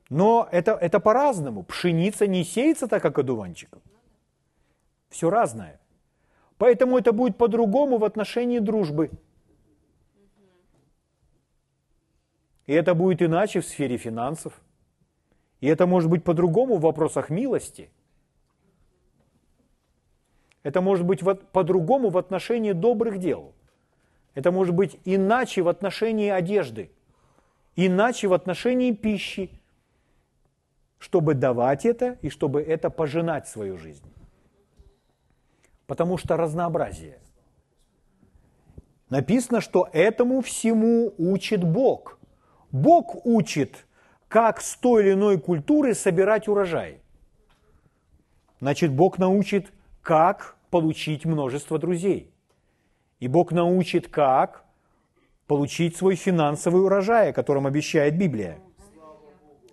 Но 0.09 0.47
это, 0.51 0.71
это 0.71 0.99
по-разному. 0.99 1.63
Пшеница 1.63 2.27
не 2.27 2.43
сеется 2.43 2.87
так, 2.87 3.01
как 3.01 3.19
одуванчик. 3.19 3.77
Все 5.09 5.29
разное. 5.29 5.79
Поэтому 6.57 6.97
это 6.97 7.11
будет 7.11 7.37
по-другому 7.37 7.97
в 7.97 8.03
отношении 8.03 8.59
дружбы. 8.59 9.11
И 12.67 12.73
это 12.73 12.93
будет 12.93 13.21
иначе 13.21 13.59
в 13.59 13.65
сфере 13.65 13.97
финансов. 13.97 14.53
И 15.59 15.67
это 15.67 15.85
может 15.85 16.09
быть 16.09 16.23
по-другому 16.23 16.77
в 16.77 16.81
вопросах 16.81 17.29
милости. 17.29 17.89
Это 20.63 20.81
может 20.81 21.05
быть 21.05 21.21
по-другому 21.51 22.09
в 22.09 22.17
отношении 22.17 22.71
добрых 22.71 23.17
дел. 23.17 23.53
Это 24.33 24.51
может 24.51 24.75
быть 24.75 24.97
иначе 25.05 25.61
в 25.61 25.67
отношении 25.67 26.29
одежды, 26.29 26.91
иначе 27.75 28.27
в 28.27 28.33
отношении 28.33 28.91
пищи, 28.93 29.49
чтобы 30.99 31.33
давать 31.33 31.85
это 31.85 32.17
и 32.21 32.29
чтобы 32.29 32.61
это 32.61 32.89
пожинать 32.89 33.47
свою 33.47 33.77
жизнь. 33.77 34.05
Потому 35.87 36.17
что 36.17 36.37
разнообразие. 36.37 37.19
Написано, 39.09 39.59
что 39.59 39.89
этому 39.91 40.41
всему 40.41 41.13
учит 41.17 41.63
Бог. 41.63 42.17
Бог 42.71 43.25
учит, 43.25 43.85
как 44.27 44.61
с 44.61 44.75
той 44.75 45.03
или 45.03 45.13
иной 45.13 45.39
культуры 45.39 45.93
собирать 45.93 46.47
урожай. 46.47 47.01
Значит, 48.59 48.91
Бог 48.91 49.17
научит, 49.17 49.71
как 50.01 50.55
получить 50.69 51.25
множество 51.25 51.77
друзей. 51.79 52.31
И 53.19 53.27
Бог 53.27 53.51
научит, 53.51 54.07
как 54.07 54.63
получить 55.47 55.97
свой 55.97 56.15
финансовый 56.15 56.83
урожай, 56.83 57.31
о 57.31 57.33
котором 57.33 57.67
обещает 57.67 58.17
Библия. 58.17 58.57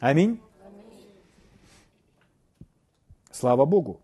Аминь. 0.00 0.40
Слава 3.30 3.64
Богу. 3.64 4.00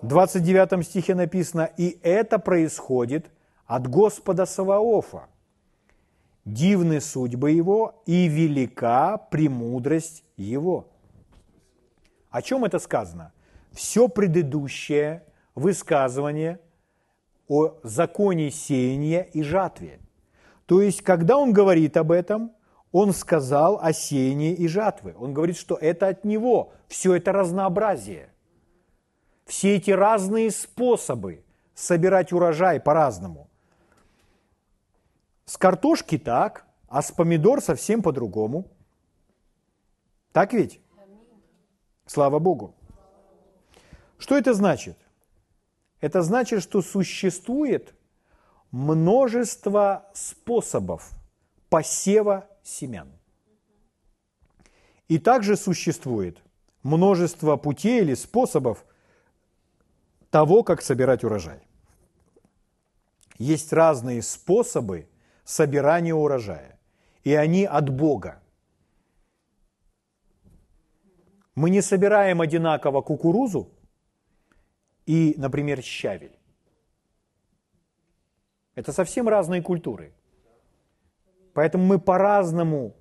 В 0.00 0.06
29 0.06 0.86
стихе 0.86 1.14
написано, 1.14 1.70
«И 1.76 1.98
это 2.02 2.38
происходит 2.38 3.26
от 3.66 3.88
Господа 3.88 4.46
Саваофа, 4.46 5.26
дивны 6.46 7.00
судьбы 7.00 7.50
его 7.50 8.02
и 8.06 8.28
велика 8.28 9.18
премудрость 9.18 10.24
его. 10.38 10.88
О 12.30 12.40
чем 12.40 12.64
это 12.64 12.78
сказано? 12.78 13.32
Все 13.72 14.08
предыдущее 14.08 15.24
высказывание 15.54 16.60
о 17.48 17.74
законе 17.82 18.50
сеяния 18.50 19.22
и 19.22 19.42
жатве. 19.42 20.00
То 20.66 20.80
есть, 20.80 21.02
когда 21.02 21.36
он 21.36 21.52
говорит 21.52 21.96
об 21.96 22.10
этом, 22.10 22.52
он 22.92 23.12
сказал 23.12 23.78
о 23.80 23.92
сеянии 23.92 24.54
и 24.54 24.68
жатве. 24.68 25.14
Он 25.18 25.34
говорит, 25.34 25.56
что 25.56 25.76
это 25.76 26.08
от 26.08 26.24
него, 26.24 26.72
все 26.88 27.14
это 27.14 27.32
разнообразие. 27.32 28.30
Все 29.44 29.76
эти 29.76 29.90
разные 29.90 30.50
способы 30.50 31.44
собирать 31.74 32.32
урожай 32.32 32.80
по-разному. 32.80 33.48
С 35.46 35.56
картошки 35.56 36.18
так, 36.18 36.66
а 36.88 37.02
с 37.02 37.12
помидор 37.12 37.62
совсем 37.62 38.02
по-другому. 38.02 38.66
Так 40.32 40.52
ведь? 40.52 40.80
Слава 42.04 42.40
Богу. 42.40 42.74
Что 44.18 44.36
это 44.36 44.54
значит? 44.54 44.98
Это 46.00 46.22
значит, 46.22 46.62
что 46.62 46.82
существует 46.82 47.94
множество 48.72 50.10
способов 50.14 51.10
посева 51.68 52.48
семян. 52.62 53.08
И 55.08 55.18
также 55.18 55.56
существует 55.56 56.42
множество 56.82 57.56
путей 57.56 58.00
или 58.00 58.14
способов 58.14 58.84
того, 60.30 60.64
как 60.64 60.82
собирать 60.82 61.22
урожай. 61.22 61.60
Есть 63.38 63.72
разные 63.72 64.22
способы 64.22 65.08
собирания 65.46 66.14
урожая, 66.14 66.78
и 67.24 67.32
они 67.34 67.64
от 67.64 67.88
Бога. 67.88 68.42
Мы 71.54 71.70
не 71.70 71.80
собираем 71.80 72.40
одинаково 72.40 73.00
кукурузу 73.00 73.70
и, 75.06 75.34
например, 75.38 75.82
щавель. 75.82 76.36
Это 78.74 78.92
совсем 78.92 79.28
разные 79.28 79.62
культуры. 79.62 80.12
Поэтому 81.54 81.86
мы 81.86 81.98
по-разному 81.98 82.94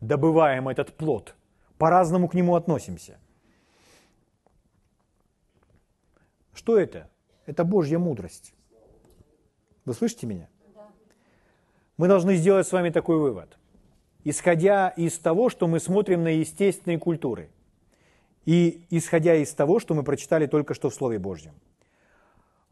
добываем 0.00 0.68
этот 0.68 0.94
плод, 0.96 1.34
по-разному 1.78 2.28
к 2.28 2.34
нему 2.34 2.54
относимся. 2.54 3.18
Что 6.52 6.78
это? 6.78 7.08
Это 7.46 7.64
Божья 7.64 7.98
мудрость. 7.98 8.54
Вы 9.86 9.94
слышите 9.94 10.26
меня? 10.26 10.51
Мы 12.02 12.08
должны 12.08 12.34
сделать 12.34 12.66
с 12.66 12.72
вами 12.72 12.90
такой 12.90 13.16
вывод. 13.16 13.56
Исходя 14.24 14.88
из 14.88 15.20
того, 15.20 15.48
что 15.48 15.68
мы 15.68 15.78
смотрим 15.78 16.24
на 16.24 16.30
естественные 16.40 16.98
культуры, 16.98 17.48
и 18.44 18.84
исходя 18.90 19.36
из 19.36 19.54
того, 19.54 19.78
что 19.78 19.94
мы 19.94 20.02
прочитали 20.02 20.46
только 20.46 20.74
что 20.74 20.90
в 20.90 20.94
Слове 20.96 21.20
Божьем, 21.20 21.54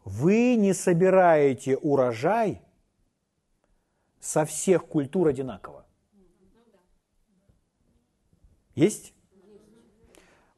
вы 0.05 0.57
не 0.57 0.73
собираете 0.73 1.77
урожай 1.77 2.61
со 4.19 4.45
всех 4.45 4.87
культур 4.87 5.29
одинаково. 5.29 5.87
Есть? 8.75 9.15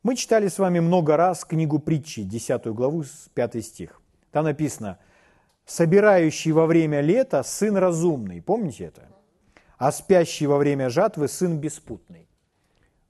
Мы 0.02 0.16
читали 0.16 0.48
с 0.48 0.58
вами 0.58 0.80
много 0.80 1.18
раз 1.18 1.44
книгу 1.44 1.78
притчи, 1.78 2.22
10 2.22 2.68
главу, 2.68 3.04
5 3.34 3.62
стих. 3.62 4.00
Там 4.30 4.46
написано, 4.46 4.98
собирающий 5.72 6.52
во 6.52 6.66
время 6.66 7.00
лета 7.00 7.42
сын 7.42 7.78
разумный. 7.78 8.42
Помните 8.42 8.84
это? 8.84 9.08
А 9.78 9.90
спящий 9.90 10.46
во 10.46 10.58
время 10.58 10.90
жатвы 10.90 11.28
сын 11.28 11.58
беспутный. 11.58 12.28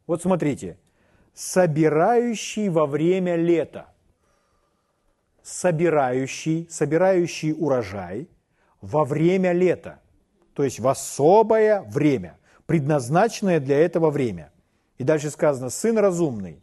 Вот 0.07 0.23
смотрите, 0.23 0.79
собирающий 1.35 2.69
во 2.69 2.87
время 2.87 3.35
лета. 3.35 3.87
Собирающий, 5.43 6.69
собирающий 6.71 7.53
урожай 7.53 8.29
во 8.81 9.05
время 9.05 9.51
лета. 9.51 9.99
То 10.55 10.63
есть 10.63 10.79
в 10.79 10.87
особое 10.87 11.83
время, 11.83 12.39
предназначенное 12.67 13.59
для 13.59 13.79
этого 13.81 14.11
время. 14.11 14.53
И 14.99 15.05
дальше 15.05 15.31
сказано, 15.31 15.69
сын 15.69 15.99
разумный. 15.99 16.63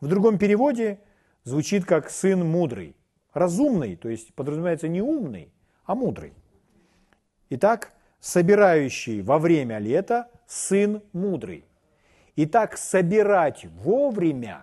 В 0.00 0.06
другом 0.06 0.38
переводе 0.38 1.00
звучит 1.42 1.84
как 1.84 2.10
сын 2.10 2.46
мудрый. 2.46 2.94
Разумный, 3.36 3.96
то 3.96 4.08
есть 4.08 4.32
подразумевается 4.32 4.88
не 4.88 5.02
умный, 5.02 5.52
а 5.84 5.94
мудрый. 5.94 6.32
Итак, 7.50 7.92
собирающий 8.18 9.20
во 9.20 9.38
время 9.38 9.76
лета 9.76 10.30
сын 10.46 11.02
мудрый. 11.12 11.66
Итак, 12.36 12.78
собирать 12.78 13.66
вовремя, 13.66 14.62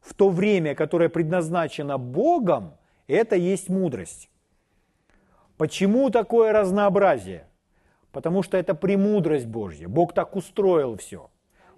в 0.00 0.14
то 0.14 0.30
время, 0.30 0.74
которое 0.74 1.10
предназначено 1.10 1.98
Богом, 1.98 2.78
это 3.08 3.36
есть 3.36 3.68
мудрость. 3.68 4.30
Почему 5.58 6.08
такое 6.08 6.50
разнообразие? 6.54 7.46
Потому 8.10 8.42
что 8.42 8.56
это 8.56 8.74
премудрость 8.74 9.46
Божья. 9.46 9.86
Бог 9.86 10.14
так 10.14 10.34
устроил 10.34 10.96
все. 10.96 11.28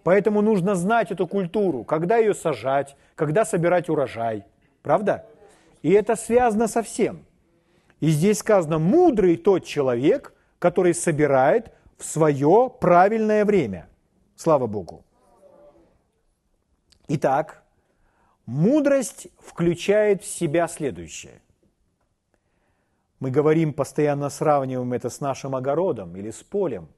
Поэтому 0.04 0.42
нужно 0.42 0.76
знать 0.76 1.11
эту 1.11 1.26
культуру, 1.26 1.82
когда 1.82 2.18
ее 2.18 2.35
сажать, 2.35 2.96
когда 3.16 3.44
собирать 3.44 3.88
урожай. 3.88 4.44
Правда? 4.85 5.26
И 5.87 5.90
это 5.92 6.16
связано 6.16 6.66
со 6.66 6.83
всем. 6.83 7.25
И 8.01 8.09
здесь 8.09 8.38
сказано, 8.38 8.81
мудрый 8.81 9.37
тот 9.37 9.64
человек, 9.64 10.35
который 10.59 10.92
собирает 10.92 11.72
в 11.96 12.05
свое 12.05 12.75
правильное 12.81 13.44
время. 13.44 13.88
Слава 14.35 14.66
Богу. 14.66 15.05
Итак, 17.07 17.62
мудрость 18.46 19.29
включает 19.38 20.25
в 20.25 20.27
себя 20.27 20.66
следующее. 20.66 21.40
Мы 23.20 23.31
говорим, 23.31 23.72
постоянно 23.72 24.29
сравниваем 24.29 24.92
это 24.92 25.09
с 25.09 25.20
нашим 25.20 25.55
огородом 25.55 26.16
или 26.16 26.33
с 26.33 26.42
полем. 26.42 26.88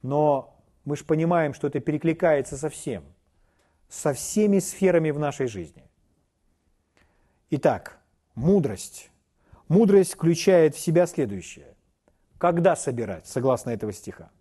Но 0.00 0.56
мы 0.86 0.96
же 0.96 1.04
понимаем, 1.04 1.52
что 1.52 1.66
это 1.66 1.80
перекликается 1.80 2.56
со 2.56 2.70
всем, 2.70 3.04
со 3.90 4.14
всеми 4.14 4.58
сферами 4.60 5.10
в 5.10 5.18
нашей 5.18 5.48
жизни. 5.48 5.84
Итак, 7.56 8.00
мудрость. 8.34 9.12
Мудрость 9.68 10.14
включает 10.14 10.74
в 10.74 10.80
себя 10.80 11.06
следующее. 11.06 11.76
Когда 12.36 12.74
собирать, 12.74 13.28
согласно 13.28 13.70
этого 13.70 13.92
стиха? 13.92 14.32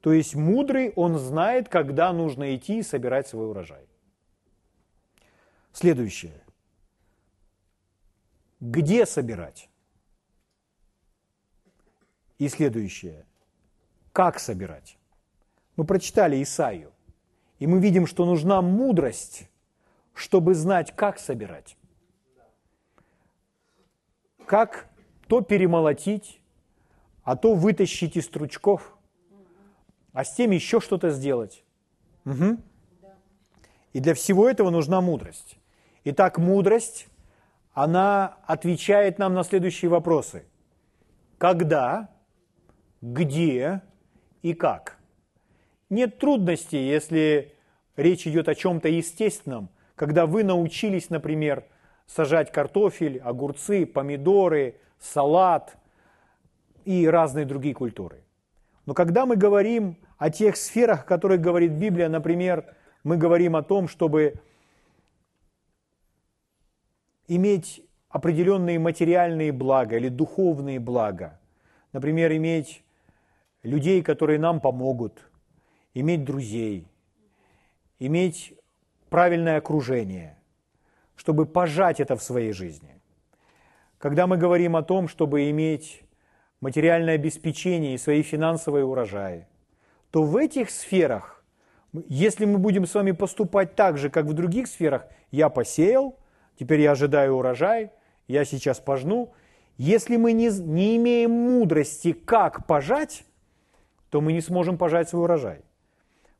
То 0.00 0.14
есть 0.14 0.34
мудрый, 0.34 0.94
он 0.96 1.18
знает, 1.18 1.68
когда 1.68 2.10
нужно 2.14 2.56
идти 2.56 2.78
и 2.78 2.82
собирать 2.82 3.28
свой 3.28 3.50
урожай. 3.50 3.86
Следующее. 5.72 6.42
Где 8.58 9.04
собирать? 9.04 9.68
И 12.38 12.48
следующее 12.48 13.26
как 14.12 14.38
собирать. 14.40 14.96
Мы 15.76 15.84
прочитали 15.84 16.42
Исаию, 16.42 16.92
и 17.58 17.66
мы 17.66 17.78
видим, 17.78 18.06
что 18.06 18.24
нужна 18.24 18.62
мудрость, 18.62 19.50
чтобы 20.18 20.54
знать, 20.54 20.94
как 20.96 21.18
собирать. 21.20 21.76
Как 24.46 24.88
то 25.28 25.42
перемолотить, 25.42 26.40
а 27.22 27.36
то 27.36 27.54
вытащить 27.54 28.16
из 28.16 28.24
стручков, 28.24 28.96
а 30.12 30.24
с 30.24 30.34
тем 30.34 30.50
еще 30.50 30.80
что-то 30.80 31.10
сделать. 31.10 31.64
Угу. 32.24 32.58
И 33.92 34.00
для 34.00 34.14
всего 34.14 34.48
этого 34.48 34.70
нужна 34.70 35.00
мудрость. 35.00 35.56
Итак, 36.02 36.38
мудрость, 36.38 37.06
она 37.72 38.38
отвечает 38.46 39.18
нам 39.18 39.34
на 39.34 39.44
следующие 39.44 39.88
вопросы. 39.88 40.44
Когда, 41.36 42.10
где, 43.00 43.82
и 44.42 44.52
как. 44.52 44.98
Нет 45.90 46.18
трудностей, 46.18 46.88
если 46.88 47.54
речь 47.96 48.26
идет 48.26 48.48
о 48.48 48.56
чем-то 48.56 48.88
естественном, 48.88 49.68
когда 49.98 50.26
вы 50.26 50.44
научились, 50.44 51.10
например, 51.10 51.64
сажать 52.06 52.52
картофель, 52.52 53.18
огурцы, 53.18 53.84
помидоры, 53.84 54.76
салат 55.00 55.76
и 56.84 57.06
разные 57.06 57.44
другие 57.44 57.74
культуры. 57.74 58.22
Но 58.86 58.94
когда 58.94 59.26
мы 59.26 59.36
говорим 59.36 59.98
о 60.16 60.30
тех 60.30 60.56
сферах, 60.56 61.00
о 61.00 61.06
которых 61.06 61.40
говорит 61.40 61.72
Библия, 61.72 62.08
например, 62.08 62.76
мы 63.02 63.16
говорим 63.16 63.56
о 63.56 63.62
том, 63.62 63.88
чтобы 63.88 64.34
иметь 67.26 67.84
определенные 68.08 68.78
материальные 68.78 69.52
блага 69.52 69.96
или 69.96 70.08
духовные 70.08 70.78
блага, 70.78 71.40
например, 71.92 72.32
иметь 72.36 72.84
людей, 73.64 74.02
которые 74.02 74.38
нам 74.38 74.60
помогут, 74.60 75.28
иметь 75.92 76.24
друзей, 76.24 76.86
иметь 77.98 78.54
правильное 79.08 79.58
окружение, 79.58 80.38
чтобы 81.16 81.46
пожать 81.46 82.00
это 82.00 82.16
в 82.16 82.22
своей 82.22 82.52
жизни. 82.52 83.00
Когда 83.98 84.26
мы 84.26 84.36
говорим 84.36 84.76
о 84.76 84.82
том, 84.82 85.08
чтобы 85.08 85.50
иметь 85.50 86.02
материальное 86.60 87.14
обеспечение 87.14 87.94
и 87.94 87.98
свои 87.98 88.22
финансовые 88.22 88.84
урожаи, 88.84 89.46
то 90.10 90.22
в 90.22 90.36
этих 90.36 90.70
сферах, 90.70 91.44
если 91.92 92.44
мы 92.44 92.58
будем 92.58 92.86
с 92.86 92.94
вами 92.94 93.12
поступать 93.12 93.74
так 93.74 93.98
же, 93.98 94.10
как 94.10 94.26
в 94.26 94.32
других 94.32 94.68
сферах, 94.68 95.06
я 95.30 95.48
посеял, 95.48 96.16
теперь 96.58 96.80
я 96.80 96.92
ожидаю 96.92 97.34
урожай, 97.34 97.90
я 98.26 98.44
сейчас 98.44 98.78
пожну, 98.78 99.32
если 99.76 100.16
мы 100.16 100.32
не, 100.32 100.48
не 100.48 100.96
имеем 100.96 101.30
мудрости, 101.30 102.12
как 102.12 102.66
пожать, 102.66 103.24
то 104.10 104.20
мы 104.20 104.32
не 104.32 104.40
сможем 104.40 104.76
пожать 104.78 105.08
свой 105.08 105.24
урожай. 105.24 105.60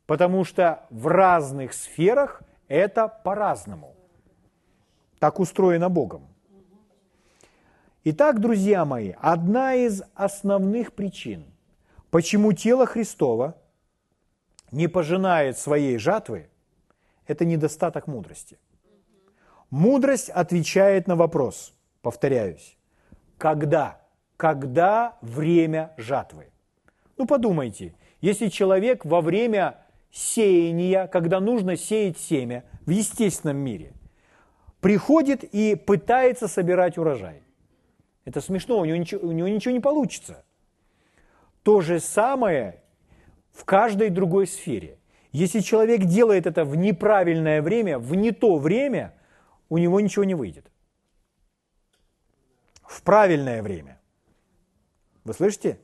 Потому 0.06 0.44
что 0.44 0.86
в 0.90 1.06
разных 1.06 1.72
сферах 1.72 2.42
это 2.68 3.08
по-разному. 3.08 3.96
Так 5.18 5.40
устроено 5.40 5.88
Богом. 5.88 6.28
Итак, 8.04 8.40
друзья 8.40 8.84
мои, 8.84 9.14
одна 9.18 9.74
из 9.74 10.02
основных 10.14 10.92
причин, 10.92 11.44
почему 12.10 12.52
тело 12.52 12.86
Христова 12.86 13.56
не 14.70 14.86
пожинает 14.86 15.58
своей 15.58 15.98
жатвы, 15.98 16.48
это 17.26 17.44
недостаток 17.44 18.06
мудрости. 18.06 18.58
Мудрость 19.70 20.30
отвечает 20.30 21.08
на 21.08 21.16
вопрос, 21.16 21.74
повторяюсь, 22.00 22.78
когда? 23.36 24.00
Когда 24.36 25.18
время 25.20 25.92
жатвы? 25.96 26.50
Ну 27.16 27.26
подумайте, 27.26 27.94
если 28.20 28.48
человек 28.48 29.04
во 29.04 29.20
время 29.20 29.78
сеяния, 30.10 31.06
когда 31.06 31.40
нужно 31.40 31.76
сеять 31.76 32.18
семя 32.18 32.64
в 32.86 32.90
естественном 32.90 33.58
мире, 33.58 33.92
приходит 34.80 35.44
и 35.44 35.74
пытается 35.74 36.48
собирать 36.48 36.98
урожай. 36.98 37.42
Это 38.24 38.40
смешно, 38.40 38.78
у 38.78 38.84
него 38.84 38.96
ничего, 38.96 39.26
у 39.26 39.32
него 39.32 39.48
ничего 39.48 39.72
не 39.72 39.80
получится. 39.80 40.44
То 41.62 41.80
же 41.80 42.00
самое 42.00 42.82
в 43.52 43.64
каждой 43.64 44.10
другой 44.10 44.46
сфере. 44.46 44.98
Если 45.32 45.60
человек 45.60 46.04
делает 46.04 46.46
это 46.46 46.64
в 46.64 46.76
неправильное 46.76 47.60
время, 47.60 47.98
в 47.98 48.14
не 48.14 48.30
то 48.30 48.56
время, 48.56 49.14
у 49.68 49.78
него 49.78 50.00
ничего 50.00 50.24
не 50.24 50.34
выйдет. 50.34 50.70
В 52.82 53.02
правильное 53.02 53.62
время. 53.62 54.00
Вы 55.24 55.34
слышите? 55.34 55.78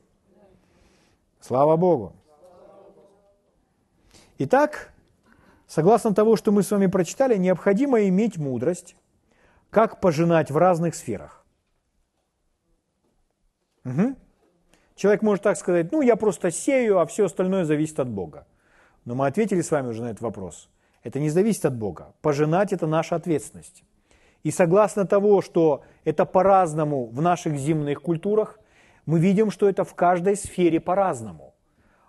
Слава 1.39 1.77
Богу. 1.77 2.15
Итак, 4.37 4.93
согласно 5.67 6.13
того, 6.13 6.35
что 6.35 6.51
мы 6.51 6.61
с 6.61 6.71
вами 6.71 6.87
прочитали, 6.87 7.37
необходимо 7.37 8.07
иметь 8.07 8.37
мудрость, 8.37 8.95
как 9.69 10.01
пожинать 10.01 10.51
в 10.51 10.57
разных 10.57 10.95
сферах. 10.95 11.45
Угу. 13.85 14.15
Человек 14.95 15.21
может 15.21 15.43
так 15.43 15.57
сказать, 15.57 15.91
ну 15.91 16.01
я 16.01 16.15
просто 16.15 16.51
сею, 16.51 16.99
а 16.99 17.05
все 17.05 17.25
остальное 17.25 17.65
зависит 17.65 17.99
от 17.99 18.09
Бога. 18.09 18.45
Но 19.05 19.15
мы 19.15 19.27
ответили 19.27 19.61
с 19.61 19.71
вами 19.71 19.87
уже 19.87 20.01
на 20.01 20.07
этот 20.07 20.21
вопрос. 20.21 20.69
Это 21.03 21.19
не 21.19 21.29
зависит 21.29 21.65
от 21.65 21.75
Бога. 21.77 22.13
Пожинать– 22.21 22.73
это 22.73 22.87
наша 22.87 23.15
ответственность. 23.15 23.83
И 24.43 24.51
согласно 24.51 25.05
того, 25.05 25.41
что 25.41 25.83
это 26.03 26.25
по-разному 26.25 27.07
в 27.07 27.21
наших 27.21 27.57
земных 27.57 28.01
культурах, 28.01 28.59
мы 29.05 29.19
видим, 29.19 29.49
что 29.49 29.67
это 29.67 29.83
в 29.83 29.93
каждой 29.95 30.35
сфере 30.35 30.79
по-разному. 30.79 31.54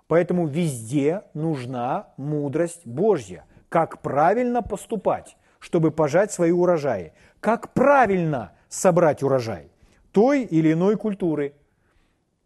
Поэтому 0.09 0.47
везде 0.47 1.23
нужна 1.35 2.09
мудрость 2.17 2.87
Божья. 2.87 3.45
Как 3.69 4.01
правильно 4.03 4.63
поступать, 4.63 5.37
чтобы 5.59 5.91
пожать 5.91 6.33
свои 6.33 6.53
урожаи. 6.53 7.13
Как 7.41 7.73
правильно 7.73 8.53
собрать 8.69 9.23
урожай 9.23 9.71
той 10.17 10.45
или 10.45 10.73
иной 10.73 10.97
культуры, 10.97 11.55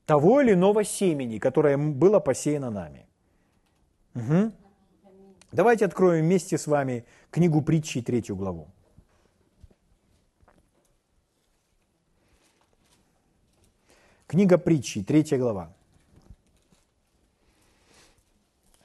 того 0.05 0.41
или 0.41 0.55
иного 0.55 0.83
семени, 0.83 1.39
которое 1.39 1.77
было 1.77 2.19
посеяно 2.19 2.71
нами. 2.71 3.07
Угу. 4.17 4.51
Давайте 5.53 5.85
откроем 5.85 6.25
вместе 6.25 6.59
с 6.59 6.67
вами 6.67 7.05
книгу 7.31 7.63
притчи, 7.63 8.03
третью 8.03 8.35
главу. 8.35 8.67
Книга 14.27 14.59
притчи, 14.59 15.05
третья 15.05 15.39
глава. 15.39 15.73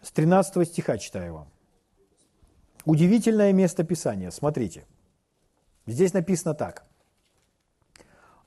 С 0.05 0.11
13 0.11 0.67
стиха 0.67 0.99
читаю 0.99 1.33
вам. 1.33 1.47
Удивительное 2.85 3.51
место 3.53 3.83
Писания. 3.83 4.29
Смотрите. 4.29 4.85
Здесь 5.87 6.13
написано 6.13 6.53
так. 6.53 6.85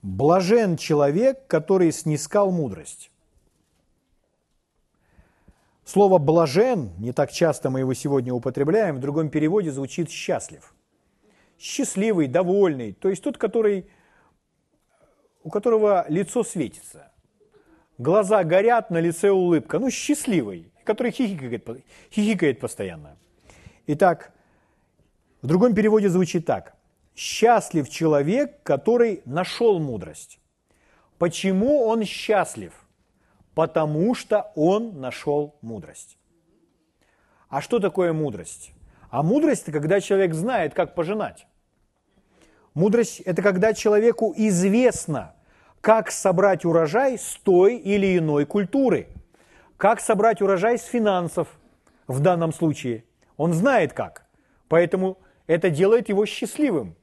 «Блажен 0.01 0.77
человек, 0.77 1.49
который 1.49 1.90
снискал 1.90 2.53
мудрость». 2.53 3.11
Слово 5.85 6.18
«блажен», 6.18 6.92
не 6.99 7.11
так 7.12 7.33
часто 7.33 7.71
мы 7.71 7.81
его 7.81 7.92
сегодня 7.92 8.33
употребляем, 8.33 8.94
в 8.94 9.01
другом 9.01 9.29
переводе 9.29 9.73
звучит 9.73 10.11
«счастлив». 10.11 10.73
Счастливый, 11.59 12.29
довольный, 12.29 12.92
то 12.92 13.09
есть 13.09 13.25
тот, 13.25 13.37
который, 13.37 13.90
у 15.42 15.51
которого 15.51 16.07
лицо 16.09 16.44
светится. 16.44 17.11
Глаза 17.99 18.44
горят, 18.44 18.90
на 18.90 19.01
лице 19.01 19.31
улыбка. 19.33 19.81
Ну, 19.81 19.90
счастливый 19.90 20.71
который 20.88 21.12
хихикает, 21.12 21.85
хихикает 22.11 22.61
постоянно. 22.61 23.18
Итак, 23.87 24.33
в 25.42 25.46
другом 25.46 25.74
переводе 25.74 26.09
звучит 26.09 26.46
так. 26.46 26.74
Счастлив 27.14 27.88
человек, 27.90 28.62
который 28.62 29.20
нашел 29.27 29.79
мудрость. 29.81 30.40
Почему 31.18 31.85
он 31.85 32.05
счастлив? 32.05 32.72
Потому 33.55 34.14
что 34.14 34.51
он 34.55 34.98
нашел 35.01 35.57
мудрость. 35.61 36.16
А 37.51 37.61
что 37.61 37.81
такое 37.81 38.14
мудрость? 38.14 38.72
А 39.11 39.22
мудрость– 39.22 39.62
это 39.68 39.72
когда 39.72 40.01
человек 40.01 40.33
знает, 40.33 40.72
как 40.72 40.94
пожинать. 40.94 41.46
Мудрость– 42.72 43.20
это 43.27 43.42
когда 43.42 43.74
человеку 43.74 44.33
известно, 44.37 45.35
как 45.83 46.11
собрать 46.11 46.64
урожай 46.64 47.18
с 47.18 47.37
той 47.42 47.77
или 47.77 48.16
иной 48.16 48.46
культуры– 48.46 49.09
как 49.79 50.01
собрать 50.01 50.43
урожай 50.43 50.77
с 50.77 50.85
финансов 50.85 51.49
в 52.09 52.21
данном 52.21 52.53
случае. 52.53 53.05
Он 53.37 53.55
знает 53.55 53.95
как. 53.95 54.27
Поэтому 54.69 55.19
это 55.47 55.71
делает 55.71 56.11
его 56.11 56.27
счастливым. 56.27 56.97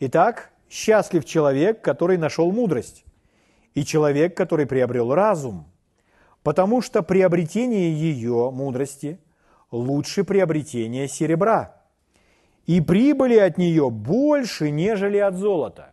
Итак, 0.00 0.50
счастлив 0.68 1.24
человек, 1.24 1.80
который 1.80 2.18
нашел 2.18 2.50
мудрость, 2.52 3.04
и 3.74 3.84
человек, 3.84 4.36
который 4.36 4.66
приобрел 4.66 5.14
разум, 5.14 5.70
потому 6.42 6.82
что 6.82 7.02
приобретение 7.02 7.92
ее, 7.92 8.50
мудрости, 8.50 9.20
лучше 9.70 10.24
приобретения 10.24 11.06
серебра, 11.06 11.76
и 12.66 12.80
прибыли 12.80 13.36
от 13.36 13.56
нее 13.56 13.88
больше, 13.88 14.70
нежели 14.70 15.18
от 15.18 15.36
золота. 15.36 15.92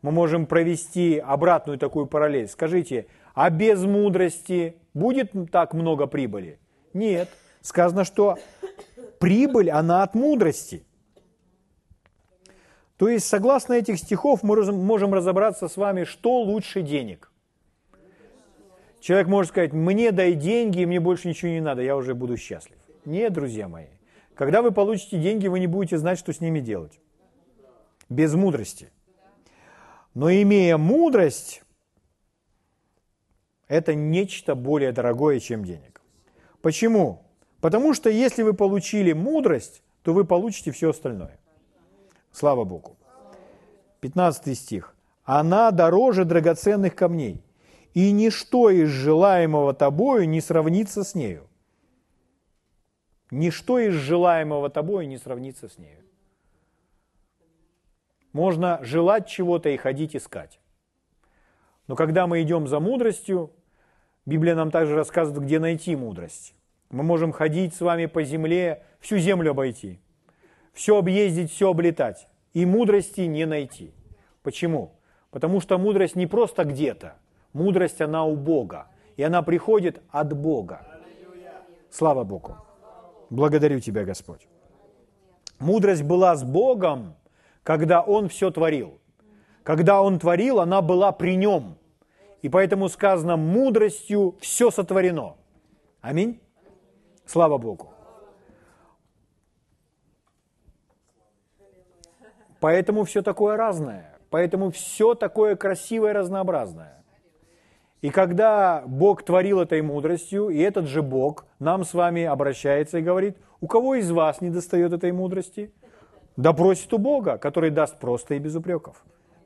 Мы 0.00 0.10
можем 0.10 0.46
провести 0.46 1.18
обратную 1.18 1.78
такую 1.78 2.06
параллель. 2.06 2.48
Скажите, 2.48 3.06
а 3.34 3.50
без 3.50 3.82
мудрости 3.82 4.76
будет 4.94 5.32
так 5.50 5.74
много 5.74 6.06
прибыли? 6.06 6.58
Нет. 6.92 7.28
Сказано, 7.60 8.04
что 8.04 8.38
прибыль, 9.18 9.70
она 9.70 10.02
от 10.02 10.14
мудрости. 10.14 10.84
То 12.96 13.08
есть, 13.08 13.26
согласно 13.26 13.72
этих 13.72 13.98
стихов, 13.98 14.42
мы 14.42 14.70
можем 14.72 15.12
разобраться 15.12 15.68
с 15.68 15.76
вами, 15.76 16.04
что 16.04 16.42
лучше 16.42 16.82
денег. 16.82 17.30
Человек 19.00 19.26
может 19.26 19.50
сказать, 19.50 19.72
мне 19.72 20.12
дай 20.12 20.32
деньги, 20.32 20.80
и 20.80 20.86
мне 20.86 21.00
больше 21.00 21.28
ничего 21.28 21.50
не 21.50 21.60
надо, 21.60 21.82
я 21.82 21.96
уже 21.96 22.14
буду 22.14 22.36
счастлив. 22.36 22.78
Нет, 23.04 23.32
друзья 23.32 23.68
мои. 23.68 23.88
Когда 24.34 24.62
вы 24.62 24.70
получите 24.70 25.18
деньги, 25.18 25.48
вы 25.48 25.60
не 25.60 25.66
будете 25.66 25.98
знать, 25.98 26.18
что 26.18 26.32
с 26.32 26.40
ними 26.40 26.60
делать. 26.60 26.98
Без 28.08 28.34
мудрости. 28.34 28.90
Но 30.14 30.30
имея 30.30 30.78
мудрость, 30.78 31.63
это 33.74 33.94
нечто 33.96 34.54
более 34.54 34.92
дорогое, 34.92 35.40
чем 35.40 35.64
денег. 35.64 36.00
Почему? 36.62 37.24
Потому 37.60 37.92
что 37.92 38.08
если 38.08 38.44
вы 38.44 38.54
получили 38.54 39.12
мудрость, 39.12 39.82
то 40.02 40.12
вы 40.12 40.24
получите 40.24 40.70
все 40.70 40.90
остальное. 40.90 41.40
Слава 42.30 42.64
Богу. 42.64 42.96
15 44.00 44.56
стих. 44.56 44.94
Она 45.24 45.72
дороже 45.72 46.24
драгоценных 46.24 46.94
камней, 46.94 47.42
и 47.94 48.12
ничто 48.12 48.70
из 48.70 48.90
желаемого 48.90 49.74
тобою 49.74 50.28
не 50.28 50.40
сравнится 50.40 51.02
с 51.02 51.16
нею. 51.16 51.48
Ничто 53.32 53.80
из 53.80 53.94
желаемого 53.94 54.70
тобою 54.70 55.08
не 55.08 55.18
сравнится 55.18 55.68
с 55.68 55.78
нею. 55.78 56.04
Можно 58.32 58.78
желать 58.82 59.26
чего-то 59.26 59.68
и 59.70 59.76
ходить 59.76 60.14
искать. 60.14 60.60
Но 61.88 61.96
когда 61.96 62.26
мы 62.26 62.42
идем 62.42 62.66
за 62.66 62.80
мудростью, 62.80 63.50
Библия 64.26 64.54
нам 64.54 64.70
также 64.70 64.94
рассказывает, 64.94 65.44
где 65.44 65.58
найти 65.58 65.94
мудрость. 65.96 66.54
Мы 66.90 67.02
можем 67.02 67.32
ходить 67.32 67.74
с 67.74 67.80
вами 67.80 68.06
по 68.06 68.22
земле, 68.22 68.84
всю 69.00 69.18
землю 69.18 69.50
обойти, 69.50 70.00
все 70.72 70.98
объездить, 70.98 71.50
все 71.50 71.70
облетать, 71.70 72.28
и 72.52 72.64
мудрости 72.64 73.22
не 73.22 73.46
найти. 73.46 73.92
Почему? 74.42 74.92
Потому 75.30 75.60
что 75.60 75.78
мудрость 75.78 76.16
не 76.16 76.26
просто 76.26 76.64
где-то. 76.64 77.16
Мудрость, 77.52 78.00
она 78.00 78.24
у 78.24 78.36
Бога. 78.36 78.86
И 79.16 79.22
она 79.22 79.42
приходит 79.42 80.00
от 80.10 80.32
Бога. 80.32 80.86
Слава 81.90 82.24
Богу. 82.24 82.56
Благодарю 83.30 83.80
Тебя, 83.80 84.04
Господь. 84.04 84.46
Мудрость 85.58 86.02
была 86.02 86.36
с 86.36 86.44
Богом, 86.44 87.14
когда 87.62 88.00
Он 88.00 88.28
все 88.28 88.50
творил. 88.50 89.00
Когда 89.62 90.02
Он 90.02 90.18
творил, 90.18 90.60
она 90.60 90.82
была 90.82 91.12
при 91.12 91.36
Нем. 91.36 91.76
И 92.44 92.50
поэтому 92.50 92.90
сказано, 92.90 93.38
мудростью 93.38 94.36
все 94.38 94.70
сотворено. 94.70 95.36
Аминь. 96.02 96.42
Слава 97.24 97.56
Богу. 97.56 97.94
Поэтому 102.60 103.04
все 103.04 103.22
такое 103.22 103.56
разное. 103.56 104.18
Поэтому 104.28 104.70
все 104.70 105.14
такое 105.14 105.56
красивое, 105.56 106.12
разнообразное. 106.12 107.02
И 108.02 108.10
когда 108.10 108.84
Бог 108.86 109.22
творил 109.22 109.58
этой 109.58 109.80
мудростью, 109.80 110.50
и 110.50 110.58
этот 110.58 110.84
же 110.84 111.00
Бог 111.00 111.46
нам 111.58 111.82
с 111.82 111.94
вами 111.94 112.24
обращается 112.24 112.98
и 112.98 113.02
говорит, 113.02 113.38
у 113.62 113.66
кого 113.66 113.94
из 113.94 114.10
вас 114.10 114.42
не 114.42 114.50
достает 114.50 114.92
этой 114.92 115.12
мудрости? 115.12 115.72
Да 116.36 116.52
просит 116.52 116.92
у 116.92 116.98
Бога, 116.98 117.38
который 117.38 117.70
даст 117.70 117.98
просто 117.98 118.34
и 118.34 118.38
без 118.38 118.54
упреков. 118.54 119.02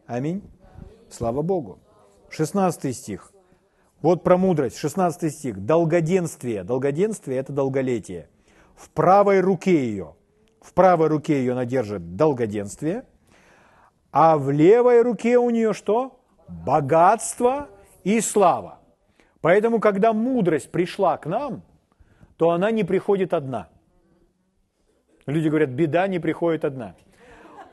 Аминь. 0.08 0.42
Слава 1.08 1.42
Богу. 1.42 1.78
16 2.30 2.96
стих. 2.96 3.32
Вот 4.00 4.22
про 4.22 4.36
мудрость, 4.36 4.78
16 4.78 5.32
стих. 5.32 5.64
Долгоденствие. 5.64 6.62
Долгоденствие– 6.62 7.38
это 7.40 7.52
долголетие. 7.52 8.28
В 8.76 8.90
правой 8.90 9.40
руке 9.40 9.86
ее, 9.86 10.14
в 10.60 10.72
правой 10.72 11.08
руке 11.08 11.40
ее 11.40 11.52
она 11.52 11.64
держит 11.64 12.14
долгоденствие, 12.16 13.04
а 14.12 14.38
в 14.38 14.50
левой 14.50 15.02
руке 15.02 15.36
у 15.38 15.50
нее 15.50 15.72
что? 15.72 16.20
Богатство 16.48 17.68
и 18.04 18.20
слава. 18.20 18.78
Поэтому, 19.40 19.80
когда 19.80 20.12
мудрость 20.12 20.70
пришла 20.70 21.16
к 21.16 21.26
нам, 21.26 21.62
то 22.36 22.50
она 22.50 22.70
не 22.70 22.84
приходит 22.84 23.34
одна. 23.34 23.68
Люди 25.26 25.48
говорят, 25.48 25.70
беда 25.70 26.06
не 26.06 26.18
приходит 26.20 26.64
одна. 26.64 26.94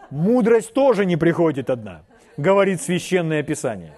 Мудрость 0.10 0.74
тоже 0.74 1.06
не 1.06 1.18
приходит 1.18 1.70
одна, 1.70 2.04
говорит 2.38 2.82
священное 2.82 3.44
писание. 3.44 3.94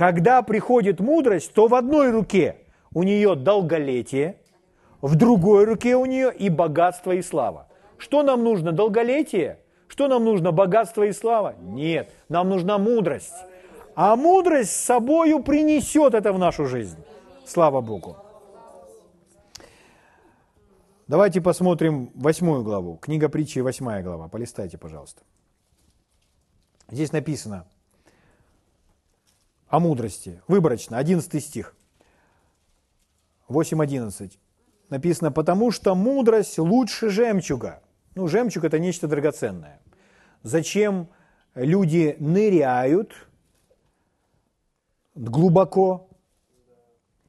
Когда 0.00 0.40
приходит 0.40 0.98
мудрость, 0.98 1.52
то 1.52 1.68
в 1.68 1.74
одной 1.74 2.10
руке 2.10 2.56
у 2.94 3.02
нее 3.02 3.34
долголетие, 3.34 4.36
в 5.02 5.14
другой 5.14 5.66
руке 5.66 5.94
у 5.94 6.06
нее 6.06 6.32
и 6.34 6.48
богатство, 6.48 7.12
и 7.12 7.20
слава. 7.20 7.68
Что 7.98 8.22
нам 8.22 8.42
нужно? 8.42 8.72
Долголетие? 8.72 9.58
Что 9.88 10.08
нам 10.08 10.24
нужно? 10.24 10.52
Богатство 10.52 11.02
и 11.02 11.12
слава? 11.12 11.54
Нет, 11.60 12.14
нам 12.30 12.48
нужна 12.48 12.78
мудрость. 12.78 13.44
А 13.94 14.16
мудрость 14.16 14.70
с 14.70 14.84
собою 14.86 15.42
принесет 15.42 16.14
это 16.14 16.32
в 16.32 16.38
нашу 16.38 16.64
жизнь. 16.64 16.96
Слава 17.44 17.82
Богу. 17.82 18.16
Давайте 21.08 21.42
посмотрим 21.42 22.10
восьмую 22.14 22.64
главу. 22.64 22.96
Книга 22.96 23.28
притчи, 23.28 23.58
восьмая 23.58 24.02
глава. 24.02 24.28
Полистайте, 24.28 24.78
пожалуйста. 24.78 25.20
Здесь 26.90 27.12
написано 27.12 27.66
о 29.70 29.80
мудрости. 29.80 30.42
Выборочно, 30.46 30.98
11 30.98 31.42
стих. 31.42 31.74
8.11. 33.48 34.32
Написано, 34.90 35.32
потому 35.32 35.70
что 35.70 35.94
мудрость 35.94 36.58
лучше 36.58 37.08
жемчуга. 37.08 37.82
Ну, 38.14 38.28
жемчуг– 38.28 38.64
это 38.64 38.78
нечто 38.78 39.08
драгоценное. 39.08 39.80
Зачем 40.42 41.08
люди 41.54 42.16
ныряют– 42.18 43.14
глубоко, 45.14 46.08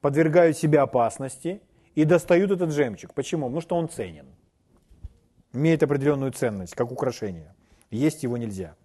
подвергают 0.02 0.58
себя 0.58 0.84
опасности 0.84 1.62
и 1.96 2.06
достают 2.06 2.52
этот 2.52 2.72
жемчуг. 2.72 3.14
Почему? 3.14 3.46
Потому 3.46 3.62
что 3.62 3.76
он 3.76 3.90
ценен. 3.90 4.28
Имеет 5.54 5.84
определенную 5.84 6.32
ценность, 6.32 6.74
как 6.76 6.92
украшение. 6.92 7.54
Есть 7.90 8.24
его 8.24 8.38
нельзя. 8.38 8.76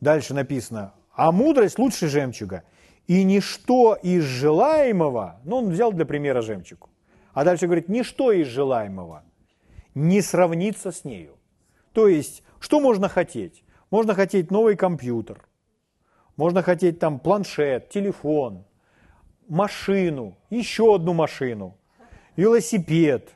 Дальше 0.00 0.34
написано, 0.34 0.94
а 1.18 1.32
мудрость 1.32 1.80
лучше 1.80 2.06
жемчуга. 2.06 2.62
И 3.08 3.24
ничто 3.24 3.96
из 3.96 4.22
желаемого, 4.22 5.40
ну 5.44 5.56
он 5.56 5.70
взял 5.70 5.92
для 5.92 6.06
примера 6.06 6.42
жемчуг, 6.42 6.88
а 7.32 7.44
дальше 7.44 7.66
говорит, 7.66 7.88
ничто 7.88 8.30
из 8.30 8.46
желаемого 8.46 9.24
не 9.96 10.22
сравнится 10.22 10.92
с 10.92 11.04
нею. 11.04 11.36
То 11.92 12.06
есть, 12.06 12.44
что 12.60 12.78
можно 12.78 13.08
хотеть? 13.08 13.64
Можно 13.90 14.14
хотеть 14.14 14.52
новый 14.52 14.76
компьютер, 14.76 15.44
можно 16.36 16.62
хотеть 16.62 17.00
там 17.00 17.18
планшет, 17.18 17.88
телефон, 17.88 18.64
машину, 19.48 20.36
еще 20.50 20.94
одну 20.94 21.14
машину, 21.14 21.76
велосипед, 22.36 23.34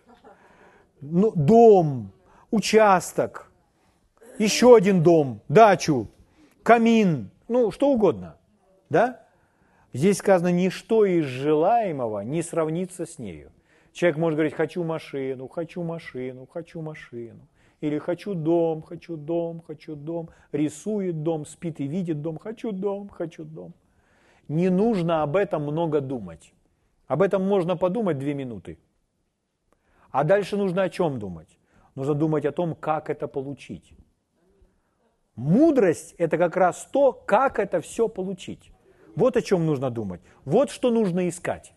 ну, 1.00 1.32
дом, 1.34 2.12
участок, 2.52 3.50
еще 4.38 4.76
один 4.76 5.02
дом, 5.02 5.40
дачу, 5.48 6.06
камин, 6.62 7.32
ну, 7.52 7.70
что 7.70 7.90
угодно. 7.90 8.36
Да? 8.90 9.20
Здесь 9.92 10.18
сказано, 10.18 10.50
ничто 10.50 11.04
из 11.04 11.24
желаемого 11.24 12.20
не 12.20 12.42
сравнится 12.42 13.06
с 13.06 13.18
нею. 13.18 13.52
Человек 13.92 14.16
может 14.16 14.36
говорить, 14.36 14.54
хочу 14.54 14.82
машину, 14.84 15.48
хочу 15.48 15.82
машину, 15.82 16.46
хочу 16.50 16.80
машину. 16.80 17.46
Или 17.82 17.98
хочу 17.98 18.34
дом, 18.34 18.82
хочу 18.82 19.16
дом, 19.16 19.62
хочу 19.66 19.94
дом. 19.94 20.30
Рисует 20.52 21.22
дом, 21.22 21.44
спит 21.44 21.80
и 21.80 21.86
видит 21.86 22.22
дом. 22.22 22.38
Хочу 22.38 22.72
дом, 22.72 23.08
хочу 23.08 23.44
дом. 23.44 23.74
Не 24.48 24.70
нужно 24.70 25.22
об 25.22 25.36
этом 25.36 25.62
много 25.62 26.00
думать. 26.00 26.54
Об 27.06 27.20
этом 27.22 27.46
можно 27.46 27.76
подумать 27.76 28.18
две 28.18 28.34
минуты. 28.34 28.78
А 30.10 30.24
дальше 30.24 30.56
нужно 30.56 30.82
о 30.82 30.88
чем 30.88 31.18
думать? 31.18 31.58
Нужно 31.94 32.14
думать 32.14 32.46
о 32.46 32.52
том, 32.52 32.74
как 32.74 33.10
это 33.10 33.28
получить. 33.28 33.92
Мудрость– 35.34 36.14
это 36.18 36.38
как 36.38 36.56
раз 36.56 36.88
то, 36.92 37.12
как 37.12 37.58
это 37.58 37.80
все 37.80 38.08
получить. 38.08 38.72
Вот 39.16 39.36
о 39.36 39.42
чем 39.42 39.66
нужно 39.66 39.90
думать. 39.90 40.20
Вот 40.44 40.70
что 40.70 40.90
нужно 40.90 41.28
искать. 41.28 41.74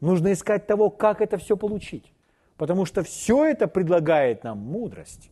Нужно 0.00 0.32
искать 0.32 0.66
того, 0.66 0.90
как 0.90 1.20
это 1.20 1.38
все 1.38 1.56
получить. 1.56 2.12
Потому 2.56 2.84
что 2.84 3.02
все 3.02 3.44
это 3.44 3.68
предлагает 3.68 4.44
нам 4.44 4.58
мудрость 4.58 5.30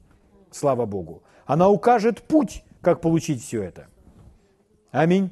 слава 0.51 0.87
Богу. 0.87 1.23
Она 1.45 1.69
укажет 1.69 2.23
путь, 2.23 2.65
как 2.81 3.01
получить 3.01 3.43
все 3.43 3.63
это. 3.63 3.89
Аминь. 4.91 5.31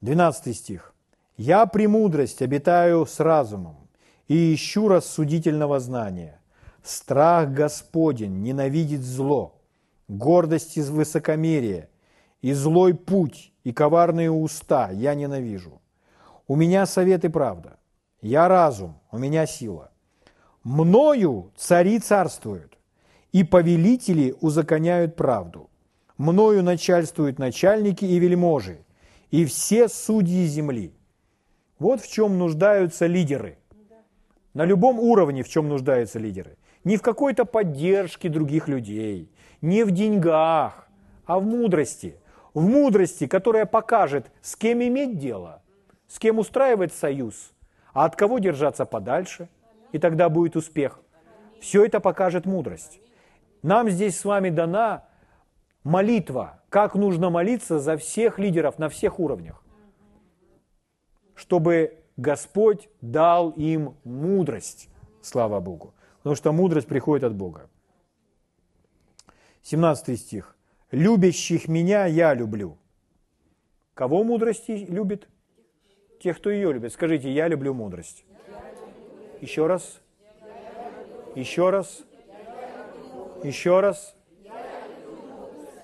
12 0.00 0.56
стих. 0.56 0.94
«Я 1.36 1.66
премудрость 1.66 2.42
обитаю 2.42 3.06
с 3.06 3.18
разумом 3.18 3.88
и 4.28 4.54
ищу 4.54 4.88
рассудительного 4.88 5.80
знания. 5.80 6.40
Страх 6.82 7.50
Господень 7.50 8.42
ненавидит 8.42 9.00
зло, 9.00 9.59
гордость 10.10 10.76
и 10.76 10.82
высокомерие, 10.82 11.88
и 12.42 12.52
злой 12.52 12.94
путь, 12.94 13.52
и 13.64 13.72
коварные 13.72 14.30
уста 14.30 14.90
я 14.90 15.14
ненавижу. 15.14 15.80
У 16.48 16.56
меня 16.56 16.86
совет 16.86 17.24
и 17.24 17.28
правда, 17.28 17.78
я 18.20 18.48
разум, 18.48 18.98
у 19.12 19.18
меня 19.18 19.46
сила. 19.46 19.92
Мною 20.64 21.52
цари 21.56 21.98
царствуют, 22.00 22.76
и 23.32 23.44
повелители 23.44 24.34
узаконяют 24.40 25.14
правду. 25.16 25.70
Мною 26.18 26.62
начальствуют 26.62 27.38
начальники 27.38 28.04
и 28.04 28.18
вельможи, 28.18 28.84
и 29.30 29.44
все 29.44 29.88
судьи 29.88 30.44
земли. 30.46 30.92
Вот 31.78 32.00
в 32.02 32.12
чем 32.12 32.36
нуждаются 32.36 33.06
лидеры. 33.06 33.58
На 34.54 34.64
любом 34.64 34.98
уровне 34.98 35.44
в 35.44 35.48
чем 35.48 35.68
нуждаются 35.68 36.18
лидеры. 36.18 36.56
Не 36.82 36.96
в 36.96 37.02
какой-то 37.02 37.44
поддержке 37.44 38.28
других 38.28 38.68
людей, 38.68 39.30
не 39.60 39.84
в 39.84 39.90
деньгах, 39.90 40.88
а 41.26 41.38
в 41.38 41.44
мудрости. 41.44 42.16
В 42.54 42.62
мудрости, 42.62 43.26
которая 43.26 43.66
покажет, 43.66 44.30
с 44.42 44.56
кем 44.56 44.82
иметь 44.82 45.18
дело, 45.18 45.62
с 46.08 46.18
кем 46.18 46.38
устраивать 46.38 46.92
союз, 46.92 47.52
а 47.92 48.04
от 48.04 48.16
кого 48.16 48.38
держаться 48.38 48.84
подальше, 48.84 49.48
и 49.92 49.98
тогда 49.98 50.28
будет 50.28 50.56
успех. 50.56 51.00
Все 51.60 51.84
это 51.84 52.00
покажет 52.00 52.46
мудрость. 52.46 53.00
Нам 53.62 53.90
здесь 53.90 54.18
с 54.18 54.24
вами 54.24 54.50
дана 54.50 55.04
молитва, 55.84 56.60
как 56.68 56.94
нужно 56.94 57.30
молиться 57.30 57.78
за 57.78 57.96
всех 57.96 58.38
лидеров 58.38 58.78
на 58.78 58.88
всех 58.88 59.20
уровнях, 59.20 59.62
чтобы 61.34 61.98
Господь 62.16 62.88
дал 63.00 63.50
им 63.50 63.96
мудрость, 64.04 64.88
слава 65.22 65.60
Богу, 65.60 65.94
потому 66.18 66.36
что 66.36 66.52
мудрость 66.52 66.88
приходит 66.88 67.24
от 67.24 67.34
Бога. 67.34 67.69
17 69.62 70.18
стих. 70.18 70.56
«Любящих 70.90 71.68
меня 71.68 72.06
я 72.06 72.34
люблю». 72.34 72.76
Кого 73.94 74.24
мудрости 74.24 74.86
любит? 74.88 75.28
Тех, 76.22 76.38
кто 76.38 76.50
ее 76.50 76.72
любит. 76.72 76.92
Скажите, 76.92 77.30
я 77.30 77.48
люблю 77.48 77.74
мудрость. 77.74 78.24
Еще 79.40 79.66
раз. 79.66 80.00
Еще 81.34 81.70
раз. 81.70 82.02
Еще 83.42 83.80
раз. 83.80 84.16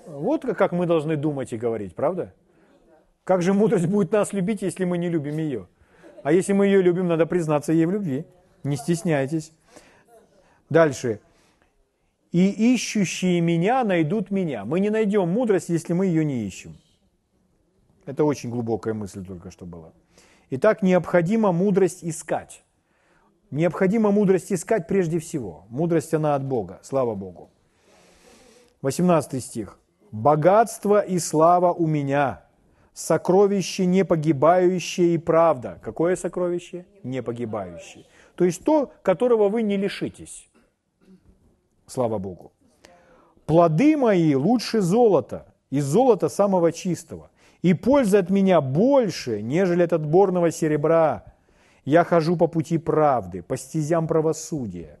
Вот 0.07 0.41
как 0.41 0.71
мы 0.71 0.85
должны 0.85 1.15
думать 1.15 1.53
и 1.53 1.57
говорить, 1.57 1.93
правда? 1.95 2.33
Как 3.23 3.41
же 3.41 3.53
мудрость 3.53 3.87
будет 3.87 4.11
нас 4.11 4.33
любить, 4.33 4.61
если 4.61 4.85
мы 4.85 4.97
не 4.97 5.09
любим 5.09 5.37
ее? 5.37 5.67
А 6.23 6.31
если 6.31 6.53
мы 6.53 6.65
ее 6.65 6.81
любим, 6.81 7.07
надо 7.07 7.25
признаться 7.25 7.73
ей 7.73 7.85
в 7.85 7.91
любви. 7.91 8.25
Не 8.63 8.77
стесняйтесь. 8.77 9.51
Дальше. 10.69 11.19
И 12.31 12.73
ищущие 12.73 13.41
меня 13.41 13.83
найдут 13.83 14.31
меня. 14.31 14.65
Мы 14.65 14.79
не 14.79 14.89
найдем 14.89 15.29
мудрость, 15.29 15.69
если 15.69 15.93
мы 15.93 16.07
ее 16.07 16.25
не 16.25 16.45
ищем. 16.45 16.77
Это 18.05 18.23
очень 18.23 18.49
глубокая 18.49 18.93
мысль 18.93 19.25
только 19.25 19.51
что 19.51 19.65
была. 19.65 19.91
Итак, 20.49 20.81
необходимо 20.81 21.51
мудрость 21.51 22.03
искать. 22.03 22.63
Необходимо 23.51 24.11
мудрость 24.11 24.51
искать 24.51 24.87
прежде 24.87 25.19
всего. 25.19 25.65
Мудрость 25.69 26.13
она 26.13 26.35
от 26.35 26.43
Бога, 26.43 26.79
слава 26.83 27.15
Богу. 27.15 27.49
18 28.81 29.43
стих. 29.43 29.79
«Богатство 30.11 31.01
и 31.01 31.19
слава 31.19 31.73
у 31.73 31.85
меня, 31.85 32.45
сокровище 32.93 33.85
непогибающее 33.85 35.15
и 35.15 35.17
правда». 35.17 35.79
Какое 35.83 36.15
сокровище? 36.15 36.85
Непогибающее. 37.03 38.05
То 38.35 38.45
есть 38.45 38.63
то, 38.63 38.93
которого 39.01 39.49
вы 39.49 39.63
не 39.63 39.75
лишитесь. 39.75 40.47
Слава 41.87 42.17
Богу. 42.17 42.51
«Плоды 43.45 43.95
мои 43.95 44.35
лучше 44.35 44.81
золота, 44.81 45.45
из 45.69 45.85
золота 45.85 46.27
самого 46.27 46.73
чистого, 46.73 47.31
и 47.61 47.73
польза 47.73 48.19
от 48.19 48.29
меня 48.29 48.59
больше, 48.59 49.41
нежели 49.41 49.83
от 49.83 49.93
отборного 49.93 50.51
серебра. 50.51 51.23
Я 51.85 52.03
хожу 52.03 52.35
по 52.35 52.47
пути 52.47 52.77
правды, 52.77 53.41
по 53.41 53.55
стезям 53.55 54.07
правосудия, 54.07 54.99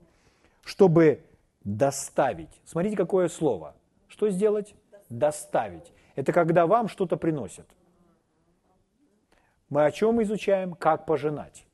чтобы 0.63 1.19
доставить. 1.65 2.61
Смотрите, 2.65 2.95
какое 2.95 3.27
слово. 3.27 3.75
Что 4.07 4.29
сделать? 4.29 4.73
Доставить. 5.09 5.91
Это 6.15 6.31
когда 6.31 6.65
вам 6.65 6.87
что-то 6.87 7.17
приносят. 7.17 7.67
Мы 9.69 9.85
о 9.85 9.91
чем 9.91 10.23
изучаем? 10.23 10.73
Как 10.73 11.05
пожинать. 11.05 11.65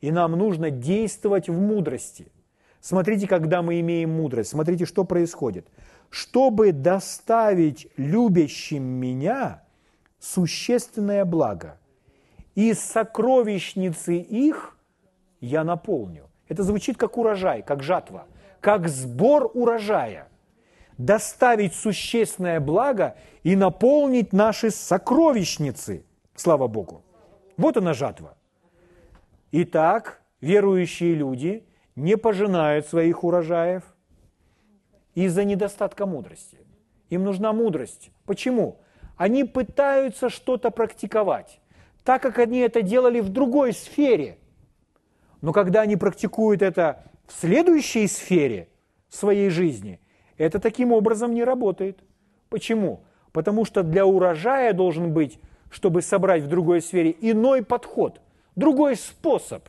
И 0.00 0.10
нам 0.10 0.32
нужно 0.32 0.70
действовать 0.70 1.48
в 1.48 1.60
мудрости. 1.60 2.32
Смотрите, 2.84 3.26
когда 3.26 3.62
мы 3.62 3.80
имеем 3.80 4.10
мудрость, 4.10 4.50
смотрите, 4.50 4.84
что 4.84 5.04
происходит. 5.04 5.66
Чтобы 6.10 6.72
доставить 6.72 7.88
любящим 7.96 8.82
меня 8.82 9.64
существенное 10.18 11.24
благо, 11.24 11.78
из 12.54 12.78
сокровищницы 12.80 14.16
их 14.18 14.76
я 15.40 15.64
наполню. 15.64 16.28
Это 16.46 16.62
звучит 16.62 16.98
как 16.98 17.16
урожай, 17.16 17.62
как 17.62 17.82
жатва 17.82 18.26
как 18.64 18.88
сбор 18.88 19.50
урожая, 19.52 20.26
доставить 20.96 21.74
существенное 21.74 22.60
благо 22.60 23.14
и 23.42 23.56
наполнить 23.56 24.32
наши 24.32 24.70
сокровищницы. 24.70 26.06
Слава 26.34 26.66
Богу. 26.66 27.02
Вот 27.58 27.76
она 27.76 27.92
жатва. 27.92 28.38
Итак, 29.52 30.22
верующие 30.40 31.14
люди 31.14 31.66
не 31.96 32.16
пожинают 32.16 32.86
своих 32.86 33.24
урожаев 33.24 33.82
из-за 35.14 35.44
недостатка 35.44 36.06
мудрости. 36.06 36.58
Им 37.10 37.24
нужна 37.24 37.52
мудрость. 37.52 38.10
Почему? 38.24 38.80
Они 39.16 39.44
пытаются 39.44 40.28
что-то 40.28 40.70
практиковать, 40.70 41.60
так 42.02 42.20
как 42.22 42.38
они 42.38 42.58
это 42.58 42.82
делали 42.82 43.20
в 43.20 43.28
другой 43.28 43.72
сфере. 43.72 44.38
Но 45.40 45.52
когда 45.52 45.82
они 45.82 45.96
практикуют 45.96 46.62
это 46.62 47.04
в 47.26 47.32
следующей 47.32 48.08
сфере 48.08 48.68
своей 49.08 49.50
жизни, 49.50 50.00
это 50.36 50.58
таким 50.58 50.90
образом 50.92 51.32
не 51.32 51.44
работает. 51.44 52.00
Почему? 52.48 53.04
Потому 53.32 53.64
что 53.64 53.82
для 53.82 54.04
урожая 54.04 54.72
должен 54.72 55.12
быть, 55.12 55.38
чтобы 55.70 56.02
собрать 56.02 56.42
в 56.42 56.48
другой 56.48 56.82
сфере, 56.82 57.14
иной 57.20 57.64
подход, 57.64 58.20
другой 58.56 58.96
способ. 58.96 59.68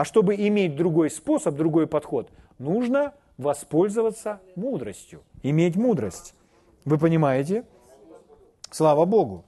А 0.00 0.04
чтобы 0.06 0.34
иметь 0.34 0.76
другой 0.76 1.10
способ, 1.10 1.56
другой 1.56 1.86
подход, 1.86 2.30
нужно 2.56 3.12
воспользоваться 3.36 4.40
мудростью, 4.56 5.22
иметь 5.42 5.76
мудрость. 5.76 6.34
Вы 6.86 6.96
понимаете? 6.96 7.64
Слава 8.70 9.04
Богу. 9.04 9.44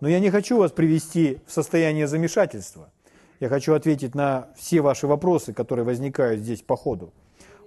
Но 0.00 0.08
я 0.08 0.20
не 0.20 0.28
хочу 0.28 0.58
вас 0.58 0.70
привести 0.70 1.40
в 1.46 1.50
состояние 1.50 2.06
замешательства. 2.08 2.92
Я 3.40 3.48
хочу 3.48 3.72
ответить 3.72 4.14
на 4.14 4.50
все 4.54 4.82
ваши 4.82 5.06
вопросы, 5.06 5.54
которые 5.54 5.86
возникают 5.86 6.42
здесь 6.42 6.60
по 6.60 6.76
ходу. 6.76 7.14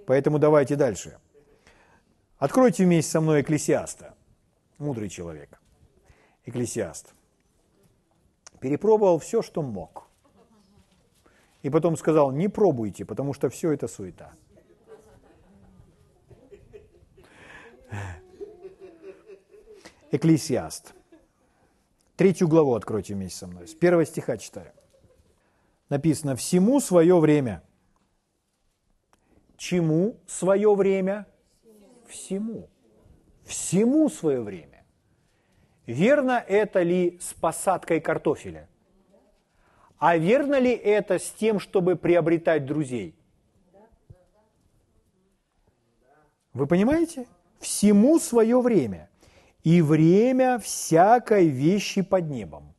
Поэтому 0.06 0.38
давайте 0.38 0.76
дальше. 0.76 1.18
Откройте 2.38 2.84
вместе 2.84 3.10
со 3.10 3.20
мной 3.20 3.40
Экклесиаста, 3.40 4.14
мудрый 4.78 5.08
человек. 5.08 5.60
Экклесиаст. 6.44 7.12
Перепробовал 8.60 9.18
все, 9.18 9.42
что 9.42 9.62
мог. 9.62 10.09
И 11.62 11.70
потом 11.70 11.96
сказал, 11.96 12.30
не 12.30 12.48
пробуйте, 12.48 13.04
потому 13.04 13.34
что 13.34 13.48
все 13.48 13.72
это 13.72 13.88
суета. 13.88 14.32
Экклесиаст. 20.10 20.94
Третью 22.16 22.48
главу 22.48 22.74
откройте 22.74 23.14
вместе 23.14 23.38
со 23.38 23.46
мной. 23.46 23.68
С 23.68 23.74
первого 23.74 24.04
стиха 24.04 24.36
читаю 24.36 24.72
написано 25.90 26.36
«всему 26.36 26.80
свое 26.80 27.18
время». 27.18 27.62
Чему 29.58 30.16
свое 30.26 30.74
время? 30.74 31.26
Всему. 32.08 32.70
Всему 33.44 34.08
свое 34.08 34.40
время. 34.40 34.86
Верно 35.84 36.42
это 36.48 36.80
ли 36.80 37.18
с 37.20 37.34
посадкой 37.34 38.00
картофеля? 38.00 38.70
А 40.00 40.16
верно 40.16 40.58
ли 40.58 40.72
это 40.72 41.18
с 41.18 41.30
тем, 41.30 41.60
чтобы 41.60 41.94
приобретать 41.94 42.64
друзей? 42.64 43.14
Вы 46.54 46.66
понимаете? 46.66 47.26
Всему 47.60 48.18
свое 48.18 48.62
время. 48.62 49.10
И 49.62 49.82
время 49.82 50.58
всякой 50.58 51.48
вещи 51.48 52.00
под 52.00 52.30
небом. 52.30 52.74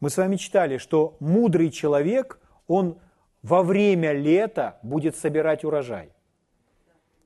Мы 0.00 0.08
с 0.08 0.16
вами 0.16 0.36
читали, 0.36 0.78
что 0.78 1.18
мудрый 1.20 1.70
человек, 1.70 2.40
он 2.66 2.98
во 3.42 3.62
время 3.62 4.12
лета 4.12 4.78
будет 4.82 5.14
собирать 5.14 5.62
урожай. 5.62 6.10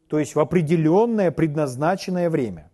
То 0.08 0.18
есть 0.18 0.34
в 0.34 0.40
определенное 0.40 1.30
предназначенное 1.30 2.28
время. 2.28 2.68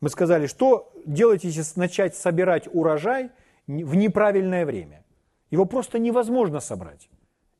Мы 0.00 0.08
сказали, 0.08 0.48
что 0.48 0.92
делать, 1.06 1.44
если 1.44 1.78
начать 1.78 2.16
собирать 2.16 2.68
урожай 2.72 3.30
в 3.66 3.94
неправильное 3.94 4.66
время? 4.66 5.04
Его 5.50 5.66
просто 5.66 5.98
невозможно 5.98 6.60
собрать. 6.60 7.08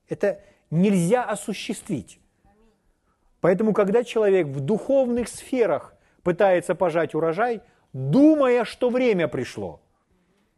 Это 0.09 0.41
нельзя 0.71 1.25
осуществить. 1.25 2.21
Поэтому, 3.41 3.73
когда 3.73 4.05
человек 4.05 4.47
в 4.47 4.61
духовных 4.61 5.29
сферах 5.29 5.95
пытается 6.23 6.75
пожать 6.75 7.15
урожай, 7.15 7.61
думая, 7.93 8.65
что 8.65 8.91
время 8.91 9.29
пришло– 9.29 9.81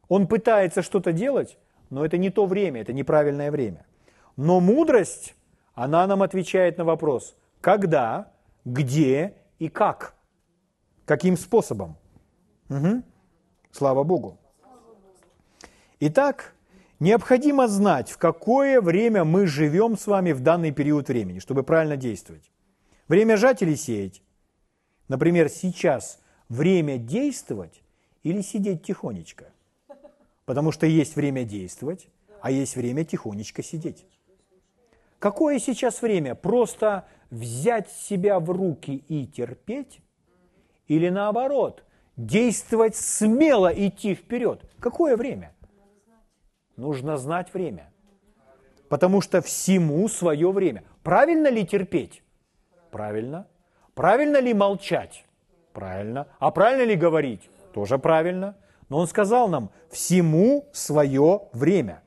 он 0.09 0.27
пытается 0.27 0.83
что-то 0.83 1.13
делать, 1.13 1.59
но 1.91 2.05
это 2.05 2.19
не 2.19 2.31
то 2.31 2.47
время, 2.47 2.83
это 2.83 2.93
неправильное 2.93 3.51
время. 3.51 3.87
Но 4.37 4.61
мудрость, 4.61 5.35
она 5.75 6.07
нам 6.07 6.23
отвечает 6.23 6.79
на 6.79 6.85
вопрос, 6.85 7.37
когда, 7.61 8.33
где 8.65 9.35
и 9.59 9.69
как. 9.69 10.15
Каким 11.05 11.37
способом. 11.37 11.97
Угу. 12.69 13.03
Слава 13.71 14.05
Богу. 14.05 14.39
Итак, 16.07 16.55
необходимо 17.01 17.67
знать, 17.67 18.11
в 18.11 18.19
какое 18.19 18.83
время 18.83 19.25
мы 19.25 19.47
живем 19.47 19.97
с 19.97 20.07
вами 20.07 20.33
в 20.33 20.41
данный 20.41 20.71
период 20.71 21.09
времени, 21.09 21.39
чтобы 21.39 21.63
правильно 21.63 21.97
действовать. 21.97 22.53
Время 23.09 23.39
жать 23.39 23.63
или 23.63 23.75
сеять? 23.75 24.23
Например, 25.09 25.49
сейчас 25.49 26.21
время 26.51 26.99
действовать 26.99 27.83
или 28.23 28.43
сидеть 28.43 28.83
тихонечко? 28.83 29.47
Потому 30.45 30.73
что 30.73 30.85
есть 30.85 31.17
время 31.17 31.45
действовать, 31.45 32.09
а 32.43 32.51
есть 32.51 32.77
время 32.77 33.07
тихонечко 33.07 33.63
сидеть. 33.63 34.05
Какое 35.19 35.59
сейчас 35.59 36.03
время? 36.03 36.35
Просто 36.35 37.07
взять 37.31 37.91
себя 37.91 38.41
в 38.41 38.51
руки 38.51 39.03
и 39.09 39.27
терпеть? 39.27 40.01
Или 40.87 41.09
наоборот, 41.09 41.83
действовать 42.19 42.95
смело, 42.95 43.73
идти 43.75 44.15
вперед? 44.15 44.61
Какое 44.81 45.17
время? 45.17 45.54
Нужно 46.77 47.17
знать 47.17 47.53
время. 47.55 47.93
Потому 48.89 49.21
что 49.21 49.41
всему 49.41 50.09
свое 50.09 50.51
время. 50.51 50.85
Правильно 51.03 51.49
ли 51.49 51.67
терпеть? 51.67 52.23
Правильно. 52.91 53.47
Правильно 53.95 54.41
ли 54.41 54.55
молчать? 54.55 55.25
Правильно. 55.73 56.29
А 56.39 56.51
правильно 56.51 56.85
ли 56.85 56.97
говорить? 56.97 57.49
Тоже 57.73 57.99
правильно. 57.99 58.57
Но 58.89 58.99
Он 58.99 59.07
сказал 59.07 59.49
нам, 59.49 59.71
всему 59.91 60.69
свое 60.73 61.49
время. 61.53 62.03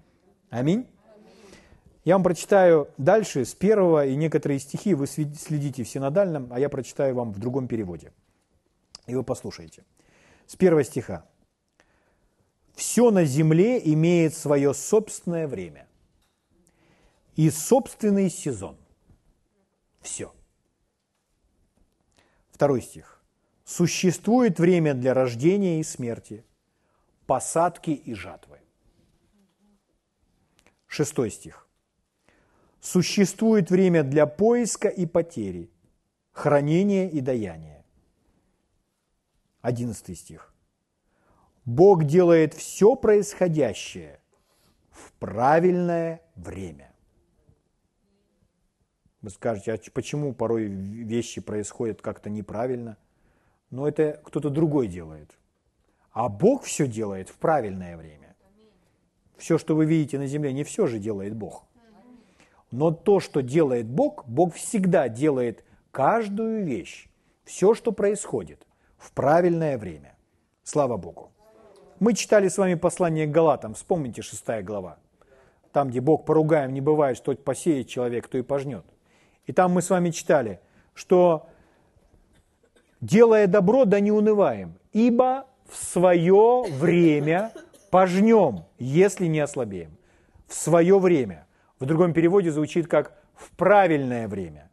Аминь. 0.49 0.87
Я 2.05 2.15
вам 2.15 2.23
прочитаю 2.23 2.87
дальше 2.97 3.43
с 3.43 3.53
первого, 3.53 4.05
и 4.05 4.15
некоторые 4.15 4.59
стихи 4.59 4.93
вы 4.93 5.07
следите 5.07 5.83
в 5.83 5.89
синодальном, 5.89 6.47
а 6.51 6.59
я 6.59 6.69
прочитаю 6.69 7.15
вам 7.15 7.33
в 7.33 7.39
другом 7.39 7.67
переводе. 7.67 8.13
И 9.07 9.15
вы 9.15 9.23
послушаете. 9.23 9.83
С 10.45 10.55
первого 10.55 10.85
стиха. 10.85 11.25
«Все 12.77 13.09
на 13.09 13.25
земле 13.25 13.81
имеет 13.91 14.35
свое 14.35 14.71
собственное 14.71 15.47
время 15.47 15.87
и 17.35 17.49
собственный 17.49 18.29
сезон. 18.29 18.77
Все». 19.99 20.31
Второй 22.51 22.83
стих. 22.83 23.19
«Существует 23.65 24.59
время 24.59 24.93
для 24.93 25.15
рождения 25.15 25.79
и 25.79 25.83
смерти, 25.83 26.45
посадки 27.25 27.89
и 27.89 28.13
жатвы». 28.13 28.59
Шестой 30.85 31.31
стих. 31.31 31.67
«Существует 32.79 33.71
время 33.71 34.03
для 34.03 34.27
поиска 34.27 34.87
и 34.87 35.07
потери, 35.07 35.71
хранения 36.31 37.09
и 37.09 37.21
даяния». 37.21 37.83
Одиннадцатый 39.61 40.15
стих. 40.15 40.53
Бог 41.67 42.05
делает 42.05 42.53
все 42.53 42.95
происходящее 42.95 44.21
в 44.89 45.11
правильное 45.19 46.21
время. 46.35 46.93
Вы 49.21 49.29
скажете, 49.31 49.73
а 49.73 49.79
почему 49.93 50.33
порой 50.33 50.67
вещи 50.67 51.41
происходят 51.41 52.01
как-то 52.01 52.29
неправильно? 52.29 52.95
Но 53.69 53.85
это 53.85 54.21
кто-то 54.23 54.49
другой 54.49 54.87
делает. 54.87 55.37
А 56.13 56.29
Бог 56.29 56.63
все 56.63 56.87
делает 56.87 57.27
в 57.27 57.35
правильное 57.35 57.97
время. 57.97 58.33
Все, 59.35 59.57
что 59.57 59.75
вы 59.75 59.85
видите 59.85 60.17
на 60.17 60.25
земле, 60.25 60.53
не 60.53 60.63
все 60.63 60.87
же 60.87 60.99
делает 60.99 61.35
Бог. 61.35 61.65
Но 62.71 62.91
то, 62.91 63.19
что 63.19 63.41
делает 63.41 63.87
Бог, 63.87 64.25
Бог 64.25 64.55
всегда 64.55 65.09
делает 65.09 65.65
каждую 65.91 66.63
вещь, 66.63 67.09
все, 67.43 67.73
что 67.73 67.91
происходит, 67.91 68.65
в 68.97 69.11
правильное 69.11 69.77
время. 69.77 70.15
Слава 70.63 70.95
Богу. 70.95 71.33
Мы 71.99 72.13
читали 72.13 72.47
с 72.47 72.59
вами 72.59 72.75
послание 72.75 73.25
к 73.25 73.31
Галатам, 73.31 73.73
вспомните 73.73 74.21
шестая 74.21 74.61
глава. 74.61 74.99
Там, 75.71 75.89
где 75.89 75.99
Бог 75.99 76.25
поругаем 76.25 76.71
не 76.71 76.81
бывает, 76.81 77.17
что 77.17 77.33
посеет 77.33 77.87
человек, 77.87 78.27
то 78.27 78.37
и 78.37 78.43
пожнет. 78.43 78.85
И 79.47 79.53
там 79.53 79.71
мы 79.71 79.81
с 79.81 79.89
вами 79.89 80.11
читали, 80.11 80.59
что 80.93 81.49
делая 83.01 83.47
добро, 83.47 83.85
да 83.85 83.99
не 83.99 84.11
унываем, 84.11 84.77
ибо 84.93 85.47
в 85.67 85.75
свое 85.75 86.65
время 86.69 87.51
пожнем, 87.89 88.65
если 88.77 89.25
не 89.25 89.39
ослабеем. 89.39 89.97
В 90.47 90.53
свое 90.53 90.99
время. 90.99 91.47
В 91.79 91.85
другом 91.85 92.13
переводе 92.13 92.51
звучит 92.51 92.87
как 92.87 93.17
в 93.33 93.49
правильное 93.57 94.27
время. 94.27 94.69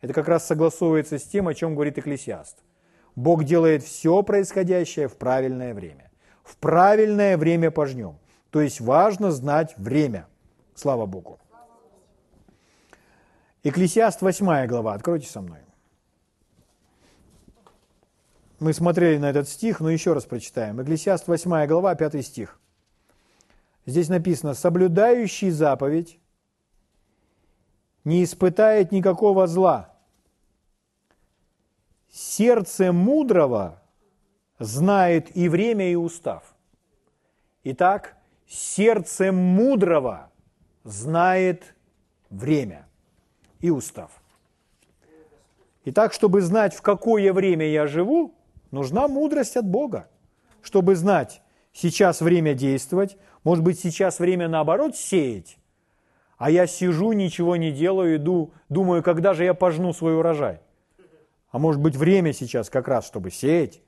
Это 0.00 0.12
как 0.12 0.26
раз 0.26 0.44
согласовывается 0.44 1.20
с 1.20 1.24
тем, 1.24 1.46
о 1.46 1.54
чем 1.54 1.74
говорит 1.74 1.96
Экклесиаст. 1.96 2.58
Бог 3.14 3.44
делает 3.44 3.84
все 3.84 4.22
происходящее 4.22 5.06
в 5.06 5.16
правильное 5.16 5.72
время. 5.72 6.05
В 6.46 6.56
правильное 6.58 7.36
время 7.36 7.70
пожнем. 7.70 8.18
То 8.50 8.60
есть 8.60 8.80
важно 8.80 9.32
знать 9.32 9.74
время. 9.76 10.28
Слава 10.74 11.04
Богу. 11.04 11.40
Экклесиаст 13.64 14.22
8 14.22 14.66
глава. 14.66 14.94
Откройте 14.94 15.28
со 15.28 15.40
мной. 15.40 15.58
Мы 18.60 18.72
смотрели 18.72 19.18
на 19.18 19.28
этот 19.28 19.48
стих, 19.48 19.80
но 19.80 19.90
еще 19.90 20.12
раз 20.12 20.24
прочитаем. 20.24 20.80
Экклесиаст 20.80 21.26
8 21.26 21.66
глава, 21.66 21.94
5 21.96 22.24
стих. 22.24 22.60
Здесь 23.84 24.08
написано, 24.08 24.54
соблюдающий 24.54 25.50
заповедь 25.50 26.18
не 28.04 28.22
испытает 28.22 28.92
никакого 28.92 29.48
зла. 29.48 29.96
Сердце 32.08 32.92
мудрого 32.92 33.82
знает 34.58 35.36
и 35.36 35.48
время, 35.48 35.90
и 35.90 35.94
устав. 35.94 36.54
Итак, 37.64 38.16
сердце 38.46 39.32
мудрого 39.32 40.30
знает 40.84 41.74
время 42.30 42.86
и 43.60 43.70
устав. 43.70 44.10
Итак, 45.84 46.12
чтобы 46.12 46.40
знать, 46.40 46.74
в 46.74 46.82
какое 46.82 47.32
время 47.32 47.66
я 47.66 47.86
живу, 47.86 48.36
Нужна 48.70 49.08
мудрость 49.08 49.56
от 49.56 49.66
Бога, 49.66 50.08
чтобы 50.60 50.96
знать, 50.96 51.40
сейчас 51.72 52.20
время 52.20 52.54
действовать, 52.54 53.16
может 53.44 53.62
быть, 53.62 53.78
сейчас 53.78 54.18
время 54.18 54.48
наоборот 54.48 54.96
сеять, 54.96 55.58
а 56.36 56.50
я 56.50 56.66
сижу, 56.66 57.12
ничего 57.12 57.56
не 57.56 57.70
делаю, 57.70 58.16
иду, 58.16 58.52
думаю, 58.68 59.02
когда 59.02 59.34
же 59.34 59.44
я 59.44 59.54
пожну 59.54 59.92
свой 59.92 60.18
урожай. 60.18 60.60
А 61.50 61.58
может 61.58 61.80
быть, 61.80 61.96
время 61.96 62.32
сейчас 62.32 62.68
как 62.68 62.88
раз, 62.88 63.06
чтобы 63.06 63.30
сеять. 63.30 63.80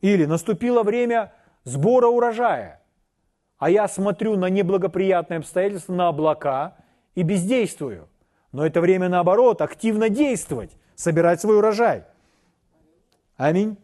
Или 0.00 0.26
наступило 0.26 0.82
время 0.82 1.32
сбора 1.64 2.06
урожая, 2.06 2.80
а 3.58 3.70
я 3.70 3.88
смотрю 3.88 4.36
на 4.36 4.48
неблагоприятные 4.48 5.38
обстоятельства, 5.38 5.92
на 5.92 6.08
облака 6.08 6.76
и 7.14 7.22
бездействую. 7.22 8.08
Но 8.52 8.64
это 8.64 8.80
время 8.80 9.08
наоборот, 9.08 9.60
активно 9.60 10.08
действовать, 10.08 10.76
собирать 10.94 11.40
свой 11.40 11.58
урожай. 11.58 12.04
Аминь. 13.36 13.76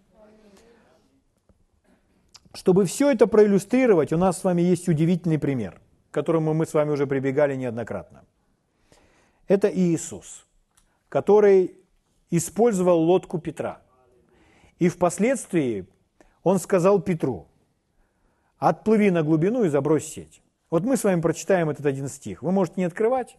Чтобы 2.54 2.84
все 2.84 3.10
это 3.10 3.26
проиллюстрировать, 3.26 4.12
у 4.12 4.16
нас 4.16 4.38
с 4.38 4.44
вами 4.44 4.62
есть 4.62 4.88
удивительный 4.88 5.40
пример, 5.40 5.80
к 6.10 6.14
которому 6.14 6.54
мы 6.54 6.66
с 6.66 6.74
вами 6.74 6.90
уже 6.90 7.06
прибегали 7.08 7.56
неоднократно. 7.56 8.24
Это 9.48 9.68
Иисус, 9.68 10.46
который 11.08 11.76
использовал 12.30 13.00
лодку 13.00 13.38
Петра. 13.38 13.82
И 14.78 14.88
впоследствии 14.88 15.86
он 16.45 16.61
сказал 16.61 17.01
Петру, 17.01 17.49
отплыви 18.59 19.11
на 19.11 19.24
глубину 19.24 19.64
и 19.64 19.68
забрось 19.68 20.07
сеть. 20.07 20.42
Вот 20.70 20.84
мы 20.84 20.97
с 20.97 21.03
вами 21.03 21.20
прочитаем 21.20 21.70
этот 21.70 21.86
один 21.86 22.09
стих. 22.09 22.42
Вы 22.42 22.53
можете 22.53 22.76
не 22.78 22.84
открывать, 22.84 23.36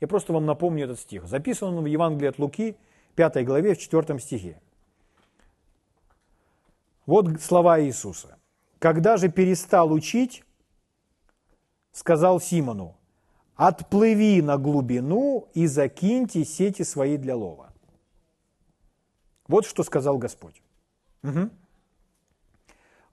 я 0.00 0.08
просто 0.08 0.32
вам 0.32 0.44
напомню 0.44 0.84
этот 0.84 1.00
стих. 1.00 1.26
Записан 1.26 1.74
он 1.74 1.84
в 1.84 1.86
Евангелии 1.86 2.28
от 2.28 2.38
Луки, 2.38 2.76
5 3.14 3.44
главе, 3.46 3.74
в 3.74 3.78
4 3.78 4.18
стихе. 4.18 4.60
Вот 7.06 7.40
слова 7.40 7.80
Иисуса. 7.80 8.36
Когда 8.78 9.16
же 9.16 9.28
перестал 9.28 9.92
учить, 9.92 10.44
сказал 11.92 12.40
Симону, 12.40 12.96
отплыви 13.56 14.42
на 14.42 14.56
глубину 14.56 15.48
и 15.54 15.66
закиньте 15.66 16.44
сети 16.44 16.82
свои 16.82 17.16
для 17.16 17.34
лова. 17.34 17.72
Вот 19.48 19.64
что 19.64 19.82
сказал 19.82 20.18
Господь. 20.18 20.62
Угу. 21.22 21.50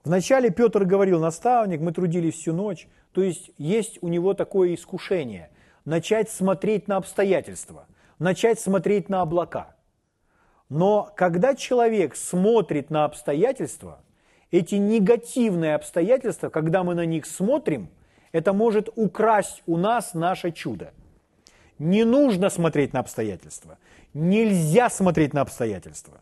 Вначале 0.05 0.51
Петр 0.51 0.85
говорил, 0.85 1.19
наставник, 1.19 1.81
мы 1.81 1.91
трудились 1.91 2.35
всю 2.35 2.53
ночь. 2.53 2.87
То 3.11 3.23
есть 3.23 3.51
есть 3.57 3.97
у 4.01 4.07
него 4.07 4.33
такое 4.33 4.75
искушение– 4.75 5.49
начать 5.85 6.29
смотреть 6.29 6.87
на 6.87 6.97
обстоятельства, 6.97 7.87
начать 8.19 8.59
смотреть 8.59 9.09
на 9.09 9.21
облака. 9.21 9.75
Но 10.69 11.11
когда 11.15 11.55
человек 11.55 12.15
смотрит 12.15 12.89
на 12.89 13.05
обстоятельства, 13.05 14.03
эти 14.51 14.75
негативные 14.75 15.75
обстоятельства, 15.75 16.49
когда 16.49 16.83
мы 16.83 16.93
на 16.93 17.05
них 17.05 17.25
смотрим, 17.25 17.89
это 18.31 18.53
может 18.53 18.89
украсть 18.95 19.63
у 19.65 19.77
нас 19.77 20.13
наше 20.13 20.51
чудо. 20.51 20.93
Не 21.79 22.03
нужно 22.03 22.49
смотреть 22.49 22.93
на 22.93 22.99
обстоятельства. 22.99 23.77
Нельзя 24.13 24.89
смотреть 24.89 25.33
на 25.33 25.41
обстоятельства. 25.41 26.21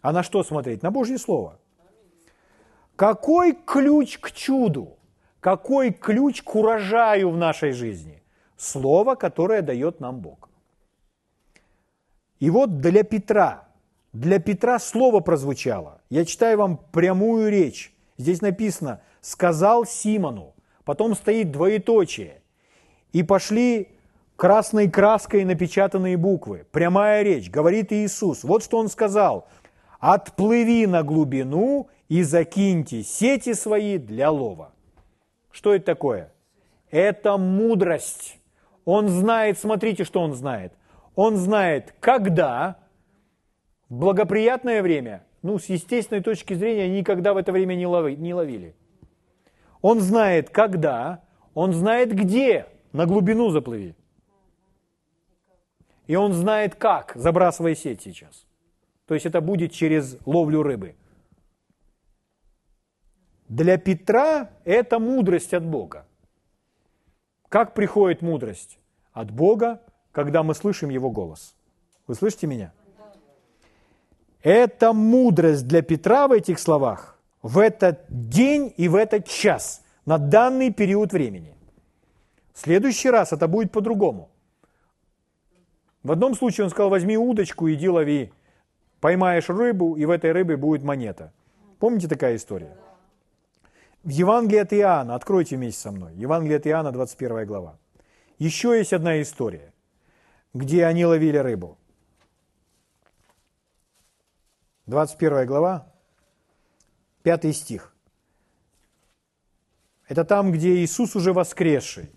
А 0.00 0.12
на 0.12 0.22
что 0.22 0.42
смотреть? 0.42 0.82
На 0.82 0.90
Божье 0.90 1.18
Слово. 1.18 1.58
Какой 2.96 3.52
ключ 3.52 4.18
к 4.18 4.32
чуду? 4.32 4.96
Какой 5.40 5.92
ключ 5.92 6.42
к 6.42 6.54
урожаю 6.54 7.30
в 7.30 7.36
нашей 7.36 7.72
жизни? 7.72 8.22
Слово, 8.56 9.14
которое 9.14 9.62
дает 9.62 10.00
нам 10.00 10.20
Бог. 10.20 10.48
И 12.40 12.50
вот 12.50 12.80
для 12.80 13.04
Петра– 13.04 13.62
для 14.16 14.38
Петра 14.38 14.78
слово 14.78 15.20
прозвучало. 15.20 16.00
Я 16.08 16.24
читаю 16.24 16.56
вам 16.56 16.80
прямую 16.90 17.50
речь. 17.50 17.94
Здесь 18.16 18.40
написано 18.40 19.02
«сказал 19.20 19.84
Симону», 19.84 20.54
потом 20.86 21.14
стоит 21.14 21.52
двоеточие. 21.52 22.40
И 23.12 23.22
пошли 23.22 23.88
красной 24.36 24.88
краской 24.88 25.44
напечатанные 25.44 26.16
буквы. 26.16 26.64
Прямая 26.72 27.24
речь, 27.24 27.50
говорит 27.50 27.92
Иисус. 27.92 28.42
Вот 28.42 28.64
что 28.64 28.78
Он 28.78 28.88
сказал. 28.88 29.48
«Отплыви 30.00 30.86
на 30.86 31.02
глубину 31.02 31.88
и 32.08 32.22
закиньте 32.22 33.02
сети 33.02 33.54
свои 33.54 33.98
для 33.98 34.30
лова». 34.30 34.72
Что 35.50 35.74
это 35.74 35.86
такое? 35.86 36.32
Это 36.90 37.38
мудрость. 37.38 38.38
Он 38.84 39.08
знает, 39.08 39.58
смотрите, 39.58 40.04
что 40.04 40.20
он 40.20 40.34
знает. 40.34 40.72
Он 41.14 41.36
знает, 41.36 41.94
когда, 41.98 42.76
в 43.88 43.94
благоприятное 43.94 44.82
время, 44.82 45.24
ну, 45.42 45.58
с 45.58 45.66
естественной 45.66 46.22
точки 46.22 46.54
зрения, 46.54 46.88
никогда 46.88 47.32
в 47.32 47.38
это 47.38 47.52
время 47.52 47.74
не, 47.74 47.86
лови, 47.86 48.16
не 48.16 48.34
ловили. 48.34 48.74
Он 49.80 50.00
знает, 50.00 50.50
когда, 50.50 51.22
он 51.54 51.72
знает, 51.72 52.14
где 52.14 52.66
на 52.92 53.06
глубину 53.06 53.50
заплыви. 53.50 53.94
И 56.06 56.16
он 56.16 56.32
знает 56.32 56.74
как, 56.74 57.12
забрасывая 57.14 57.74
сеть 57.74 58.02
сейчас. 58.02 58.46
То 59.06 59.14
есть 59.14 59.26
это 59.26 59.40
будет 59.40 59.72
через 59.72 60.18
ловлю 60.26 60.62
рыбы. 60.62 60.96
Для 63.48 63.78
Петра 63.78 64.50
это 64.64 64.98
мудрость 64.98 65.54
от 65.54 65.64
Бога. 65.64 66.06
Как 67.48 67.74
приходит 67.74 68.22
мудрость? 68.22 68.78
От 69.12 69.30
Бога, 69.30 69.82
когда 70.12 70.42
мы 70.42 70.54
слышим 70.54 70.90
Его 70.90 71.10
голос. 71.10 71.54
Вы 72.06 72.14
слышите 72.14 72.46
меня? 72.46 72.72
Это 74.42 74.92
мудрость 74.92 75.66
для 75.66 75.82
Петра 75.82 76.28
в 76.28 76.32
этих 76.32 76.58
словах 76.58 77.16
в 77.46 77.58
этот 77.60 78.04
день 78.08 78.74
и 78.76 78.88
в 78.88 78.96
этот 78.96 79.28
час, 79.28 79.82
на 80.04 80.18
данный 80.18 80.72
период 80.72 81.12
времени. 81.12 81.54
В 82.52 82.58
следующий 82.58 83.08
раз 83.08 83.32
это 83.32 83.46
будет 83.46 83.70
по-другому. 83.70 84.30
В 86.02 86.10
одном 86.10 86.34
случае 86.34 86.64
он 86.64 86.70
сказал, 86.70 86.90
возьми 86.90 87.16
удочку, 87.16 87.70
иди 87.70 87.88
лови. 87.88 88.32
Поймаешь 89.00 89.48
рыбу, 89.48 89.94
и 89.94 90.04
в 90.04 90.10
этой 90.10 90.32
рыбе 90.32 90.56
будет 90.56 90.82
монета. 90.82 91.32
Помните 91.78 92.08
такая 92.08 92.34
история? 92.34 92.76
В 94.06 94.10
Евангелии 94.10 94.60
от 94.60 94.72
Иоанна, 94.72 95.16
откройте 95.16 95.56
вместе 95.56 95.80
со 95.80 95.90
мной, 95.90 96.14
Евангелие 96.14 96.58
от 96.58 96.66
Иоанна, 96.68 96.92
21 96.92 97.44
глава. 97.44 97.76
Еще 98.38 98.78
есть 98.78 98.92
одна 98.92 99.20
история, 99.20 99.72
где 100.54 100.86
они 100.86 101.04
ловили 101.04 101.38
рыбу. 101.38 101.76
21 104.86 105.44
глава, 105.46 105.92
5 107.24 107.56
стих. 107.56 107.96
Это 110.06 110.24
там, 110.24 110.52
где 110.52 110.76
Иисус 110.76 111.16
уже 111.16 111.32
воскресший. 111.32 112.08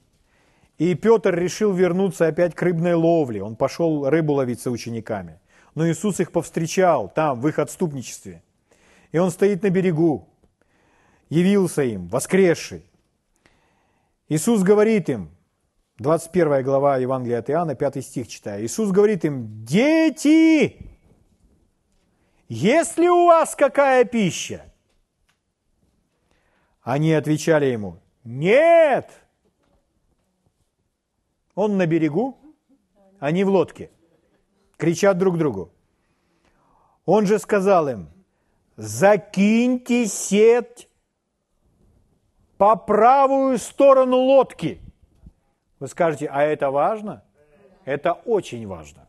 И 0.78 0.94
Петр 0.94 1.34
решил 1.34 1.74
вернуться 1.74 2.28
опять 2.28 2.54
к 2.54 2.62
рыбной 2.62 2.94
ловле. 2.94 3.42
Он 3.42 3.56
пошел 3.56 4.08
рыбу 4.08 4.34
ловить 4.34 4.62
с 4.62 4.70
учениками. 4.70 5.40
Но 5.74 5.90
Иисус 5.90 6.20
их 6.20 6.32
повстречал 6.32 7.10
там, 7.10 7.42
в 7.42 7.48
их 7.48 7.58
отступничестве. 7.58 8.44
И 9.12 9.18
он 9.18 9.32
стоит 9.32 9.64
на 9.64 9.72
берегу 9.72 10.29
явился 11.30 11.84
им, 11.84 12.08
воскресший. 12.08 12.86
Иисус 14.28 14.62
говорит 14.64 15.10
им, 15.10 15.30
21 15.98 16.64
глава 16.64 16.98
Евангелия 16.98 17.40
от 17.40 17.50
Иоанна, 17.50 17.76
5 17.76 18.04
стих 18.04 18.28
читаю. 18.28 18.66
Иисус 18.66 18.92
говорит 18.92 19.26
им, 19.26 19.66
дети, 19.66 20.78
есть 22.48 22.98
ли 22.98 23.10
у 23.10 23.26
вас 23.26 23.56
какая 23.56 24.06
пища? 24.06 24.66
Они 26.82 27.14
отвечали 27.14 27.66
ему, 27.66 28.00
нет. 28.24 29.12
Он 31.54 31.78
на 31.78 31.86
берегу, 31.86 32.38
они 33.20 33.44
в 33.44 33.50
лодке, 33.50 33.92
кричат 34.78 35.18
друг 35.18 35.38
другу. 35.38 35.72
Он 37.06 37.26
же 37.26 37.38
сказал 37.40 37.90
им, 37.90 38.10
закиньте 38.78 40.08
сеть 40.08 40.89
по 42.60 42.76
правую 42.76 43.58
сторону 43.58 44.18
лодки. 44.18 44.82
Вы 45.80 45.88
скажете, 45.88 46.28
а 46.30 46.44
это 46.44 46.70
важно? 46.72 47.24
Это 47.86 48.12
очень 48.12 48.68
важно. 48.68 49.08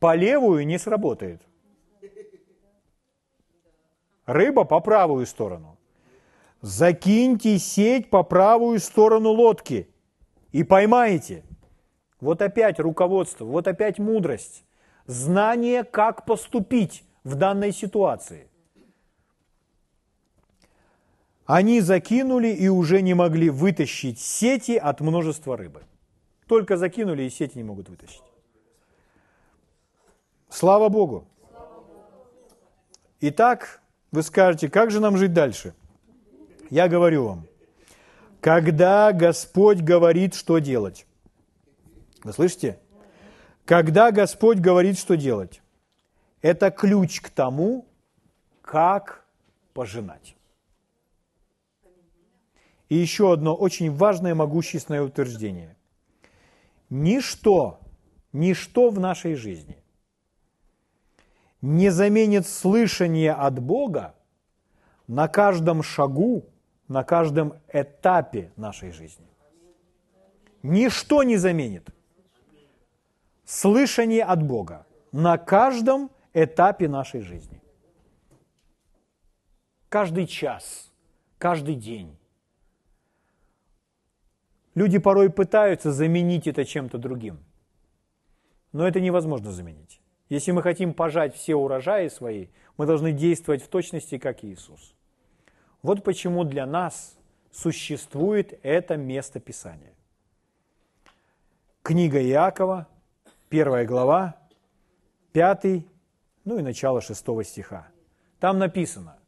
По 0.00 0.14
левую 0.14 0.66
не 0.66 0.78
сработает. 0.78 1.42
Рыба 4.24 4.64
по 4.64 4.80
правую 4.80 5.26
сторону. 5.26 5.76
Закиньте 6.62 7.58
сеть 7.58 8.08
по 8.08 8.22
правую 8.22 8.78
сторону 8.80 9.32
лодки 9.32 9.90
и 10.52 10.64
поймаете. 10.64 11.44
Вот 12.22 12.40
опять 12.40 12.80
руководство, 12.80 13.44
вот 13.44 13.68
опять 13.68 13.98
мудрость, 13.98 14.64
знание, 15.04 15.84
как 15.84 16.24
поступить 16.24 17.04
в 17.22 17.34
данной 17.34 17.72
ситуации– 17.72 18.47
они 21.48 21.80
закинули 21.80 22.48
и 22.48 22.68
уже 22.68 23.00
не 23.00 23.14
могли 23.14 23.48
вытащить 23.48 24.20
сети 24.20 24.76
от 24.76 25.00
множества 25.00 25.56
рыбы. 25.56 25.82
Только 26.46 26.76
закинули 26.76 27.22
и 27.22 27.30
сети 27.30 27.56
не 27.56 27.64
могут 27.64 27.88
вытащить. 27.88 28.22
Слава 30.50 30.90
Богу. 30.90 31.26
Итак, 33.22 33.80
вы 34.12 34.22
скажете, 34.22 34.68
как 34.68 34.90
же 34.90 35.00
нам 35.00 35.16
жить 35.16 35.32
дальше? 35.32 35.72
Я 36.68 36.86
говорю 36.86 37.24
вам, 37.24 37.46
когда 38.42 39.10
Господь 39.12 39.80
говорит, 39.80 40.34
что 40.34 40.58
делать. 40.58 41.06
Вы 42.24 42.34
слышите? 42.34 42.78
Когда 43.64 44.12
Господь 44.12 44.58
говорит, 44.58 44.98
что 44.98 45.16
делать. 45.16 45.62
Это 46.42 46.70
ключ 46.70 47.22
к 47.22 47.30
тому, 47.30 47.86
как 48.60 49.24
пожинать. 49.72 50.34
И 52.88 52.96
еще 52.96 53.32
одно 53.32 53.54
очень 53.54 53.94
важное 53.94 54.34
могущественное 54.34 55.02
утверждение. 55.02 55.76
Ничто, 56.90 57.80
ничто 58.32 58.90
в 58.90 58.98
нашей 58.98 59.34
жизни 59.34 59.76
не 61.60 61.90
заменит 61.90 62.46
слышание 62.46 63.32
от 63.32 63.58
Бога 63.58 64.14
на 65.06 65.28
каждом 65.28 65.82
шагу, 65.82 66.44
на 66.86 67.04
каждом 67.04 67.54
этапе 67.72 68.52
нашей 68.56 68.92
жизни. 68.92 69.26
Ничто 70.62 71.22
не 71.22 71.36
заменит 71.36 71.88
слышание 73.44 74.24
от 74.24 74.42
Бога 74.42 74.86
на 75.12 75.38
каждом 75.38 76.10
этапе 76.34 76.88
нашей 76.88 77.22
жизни. 77.22 77.62
Каждый 79.88 80.26
час, 80.26 80.90
каждый 81.38 81.74
день, 81.74 82.14
Люди 84.78 84.98
порой 84.98 85.28
пытаются 85.28 85.90
заменить 85.90 86.46
это 86.46 86.64
чем-то 86.64 86.98
другим. 86.98 87.40
Но 88.70 88.86
это 88.86 89.00
невозможно 89.00 89.50
заменить. 89.50 90.00
Если 90.28 90.52
мы 90.52 90.62
хотим 90.62 90.94
пожать 90.94 91.34
все 91.34 91.56
урожаи 91.56 92.06
свои, 92.06 92.46
мы 92.76 92.86
должны 92.86 93.10
действовать 93.10 93.60
в 93.60 93.66
точности, 93.66 94.18
как 94.18 94.44
Иисус. 94.44 94.94
Вот 95.82 96.04
почему 96.04 96.44
для 96.44 96.64
нас 96.64 97.18
существует 97.50 98.56
это 98.62 98.96
место 98.96 99.40
Писания. 99.40 99.94
Книга 101.82 102.22
Иакова, 102.22 102.86
первая 103.48 103.84
глава, 103.84 104.36
пятый, 105.32 105.88
ну 106.44 106.56
и 106.56 106.62
начало 106.62 107.00
шестого 107.00 107.42
стиха. 107.42 107.88
Там 108.38 108.60
написано 108.60 109.18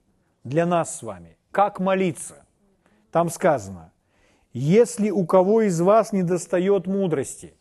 для 0.44 0.64
нас 0.64 0.96
с 0.96 1.02
вами, 1.02 1.36
как 1.50 1.80
молиться. 1.80 2.46
Там 3.10 3.28
сказано, 3.28 3.89
если 4.52 5.10
у 5.10 5.26
кого 5.26 5.62
из 5.62 5.80
вас 5.80 6.12
не 6.12 6.22
достает 6.22 6.86
мудрости, 6.86 7.54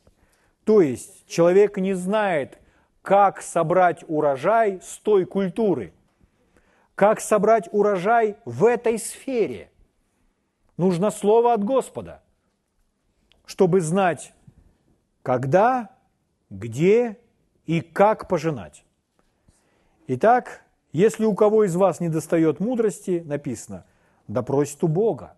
то 0.64 0.82
есть 0.82 1.28
человек 1.28 1.78
не 1.78 1.94
знает, 1.94 2.60
как 3.02 3.42
собрать 3.42 4.04
урожай 4.08 4.80
с 4.84 4.98
той 4.98 5.26
культуры, 5.26 5.94
как 6.96 7.22
собрать 7.22 7.70
урожай 7.72 8.38
в 8.46 8.66
этой 8.66 9.00
сфере, 9.00 9.72
нужно 10.78 11.12
слово 11.12 11.54
от 11.54 11.64
Господа, 11.64 12.22
чтобы 13.46 13.82
знать, 13.82 14.34
когда, 15.24 15.90
где 16.50 17.18
и 17.66 17.82
как 17.82 18.28
пожинать. 18.28 18.84
Итак, 20.08 20.64
если 20.92 21.26
у 21.26 21.36
кого 21.36 21.64
из 21.64 21.76
вас 21.76 22.00
не 22.00 22.10
достает 22.10 22.60
мудрости, 22.60 23.24
написано, 23.26 23.86
да 24.28 24.42
у 24.84 24.88
Бога, 24.88 25.36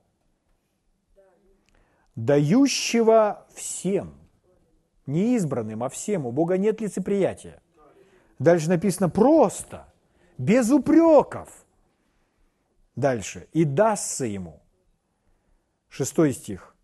дающего 2.16 3.48
всем, 3.54 4.16
не 5.06 5.36
избранным, 5.36 5.84
а 5.84 5.90
всем. 5.90 6.26
У 6.26 6.32
Бога 6.32 6.58
нет 6.58 6.82
лицеприятия. 6.82 7.62
Дальше 8.40 8.70
написано 8.70 9.10
просто, 9.10 9.92
без 10.38 10.72
упреков. 10.72 11.66
Дальше. 12.96 13.48
И 13.54 13.64
дастся 13.64 14.26
ему. 14.26 14.62
Шестой 15.88 16.34
стих. 16.34 16.76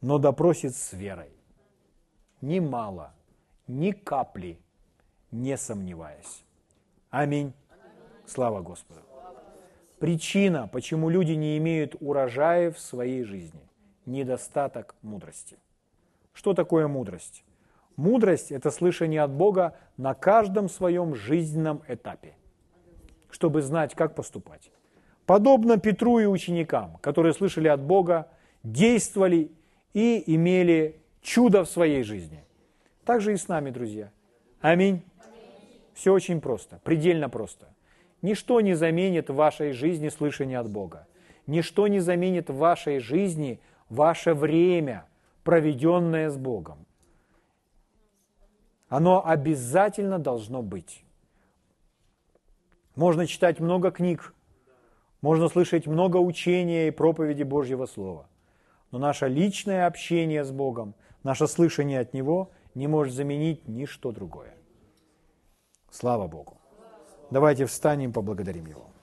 Но 0.00 0.18
допросит 0.18 0.74
с 0.74 0.92
верой. 0.92 1.30
Ни 2.40 2.58
мало, 2.58 3.14
ни 3.66 3.92
капли, 3.92 4.60
не 5.30 5.56
сомневаясь. 5.56 6.44
Аминь. 7.10 7.54
Слава 8.26 8.60
Господу. 8.60 9.00
Причина, 9.98 10.68
почему 10.68 11.08
люди 11.08 11.32
не 11.32 11.56
имеют 11.56 11.96
урожая 12.00 12.70
в 12.70 12.78
своей 12.78 13.22
жизни– 13.24 13.60
недостаток 14.06 14.94
мудрости. 15.02 15.56
Что 16.32 16.54
такое 16.54 16.88
мудрость? 16.88 17.44
Мудрость– 17.96 18.50
это 18.52 18.70
слышание 18.70 19.22
от 19.22 19.30
Бога 19.30 19.76
на 19.96 20.14
каждом 20.14 20.68
своем 20.68 21.14
жизненном 21.14 21.82
этапе, 21.86 22.34
чтобы 23.30 23.62
знать, 23.62 23.94
как 23.94 24.14
поступать. 24.14 24.70
Подобно 25.26 25.78
Петру 25.78 26.18
и 26.18 26.26
ученикам, 26.26 26.98
которые 27.00 27.32
слышали 27.32 27.68
от 27.68 27.80
Бога, 27.80 28.28
действовали 28.62 29.52
и 29.92 30.22
имели 30.26 31.00
чудо 31.22 31.64
в 31.64 31.68
своей 31.68 32.02
жизни. 32.02 32.44
Так 33.04 33.20
же 33.20 33.32
и 33.32 33.36
с 33.36 33.48
нами, 33.48 33.70
друзья. 33.70 34.10
Аминь. 34.60 35.02
Все 35.94 36.12
очень 36.12 36.40
просто, 36.40 36.80
предельно 36.82 37.28
просто. 37.28 37.68
Ничто 38.22 38.60
не 38.60 38.74
заменит 38.74 39.30
в 39.30 39.34
вашей 39.34 39.72
жизни 39.72 40.08
слышание 40.08 40.58
от 40.58 40.68
Бога. 40.68 41.06
Ничто 41.46 41.86
не 41.86 42.00
заменит 42.00 42.50
в 42.50 42.56
вашей 42.56 42.98
жизни 42.98 43.60
ваше 43.88 44.34
время, 44.34 45.06
проведенное 45.42 46.30
с 46.30 46.36
Богом. 46.36 46.86
Оно 48.88 49.26
обязательно 49.26 50.18
должно 50.18 50.62
быть. 50.62 51.04
Можно 52.94 53.26
читать 53.26 53.60
много 53.60 53.90
книг, 53.90 54.34
можно 55.20 55.48
слышать 55.48 55.86
много 55.86 56.18
учения 56.18 56.88
и 56.88 56.90
проповеди 56.92 57.42
Божьего 57.42 57.86
Слова. 57.86 58.28
Но 58.90 58.98
наше 58.98 59.26
личное 59.26 59.86
общение 59.86 60.44
с 60.44 60.52
Богом, 60.52 60.94
наше 61.24 61.48
слышание 61.48 62.00
от 62.00 62.14
Него 62.14 62.50
не 62.74 62.86
может 62.86 63.14
заменить 63.14 63.66
ничто 63.66 64.12
другое. 64.12 64.54
Слава 65.90 66.28
Богу. 66.28 66.58
Давайте 67.30 67.66
встанем 67.66 68.10
и 68.10 68.12
поблагодарим 68.12 68.66
Его. 68.66 68.93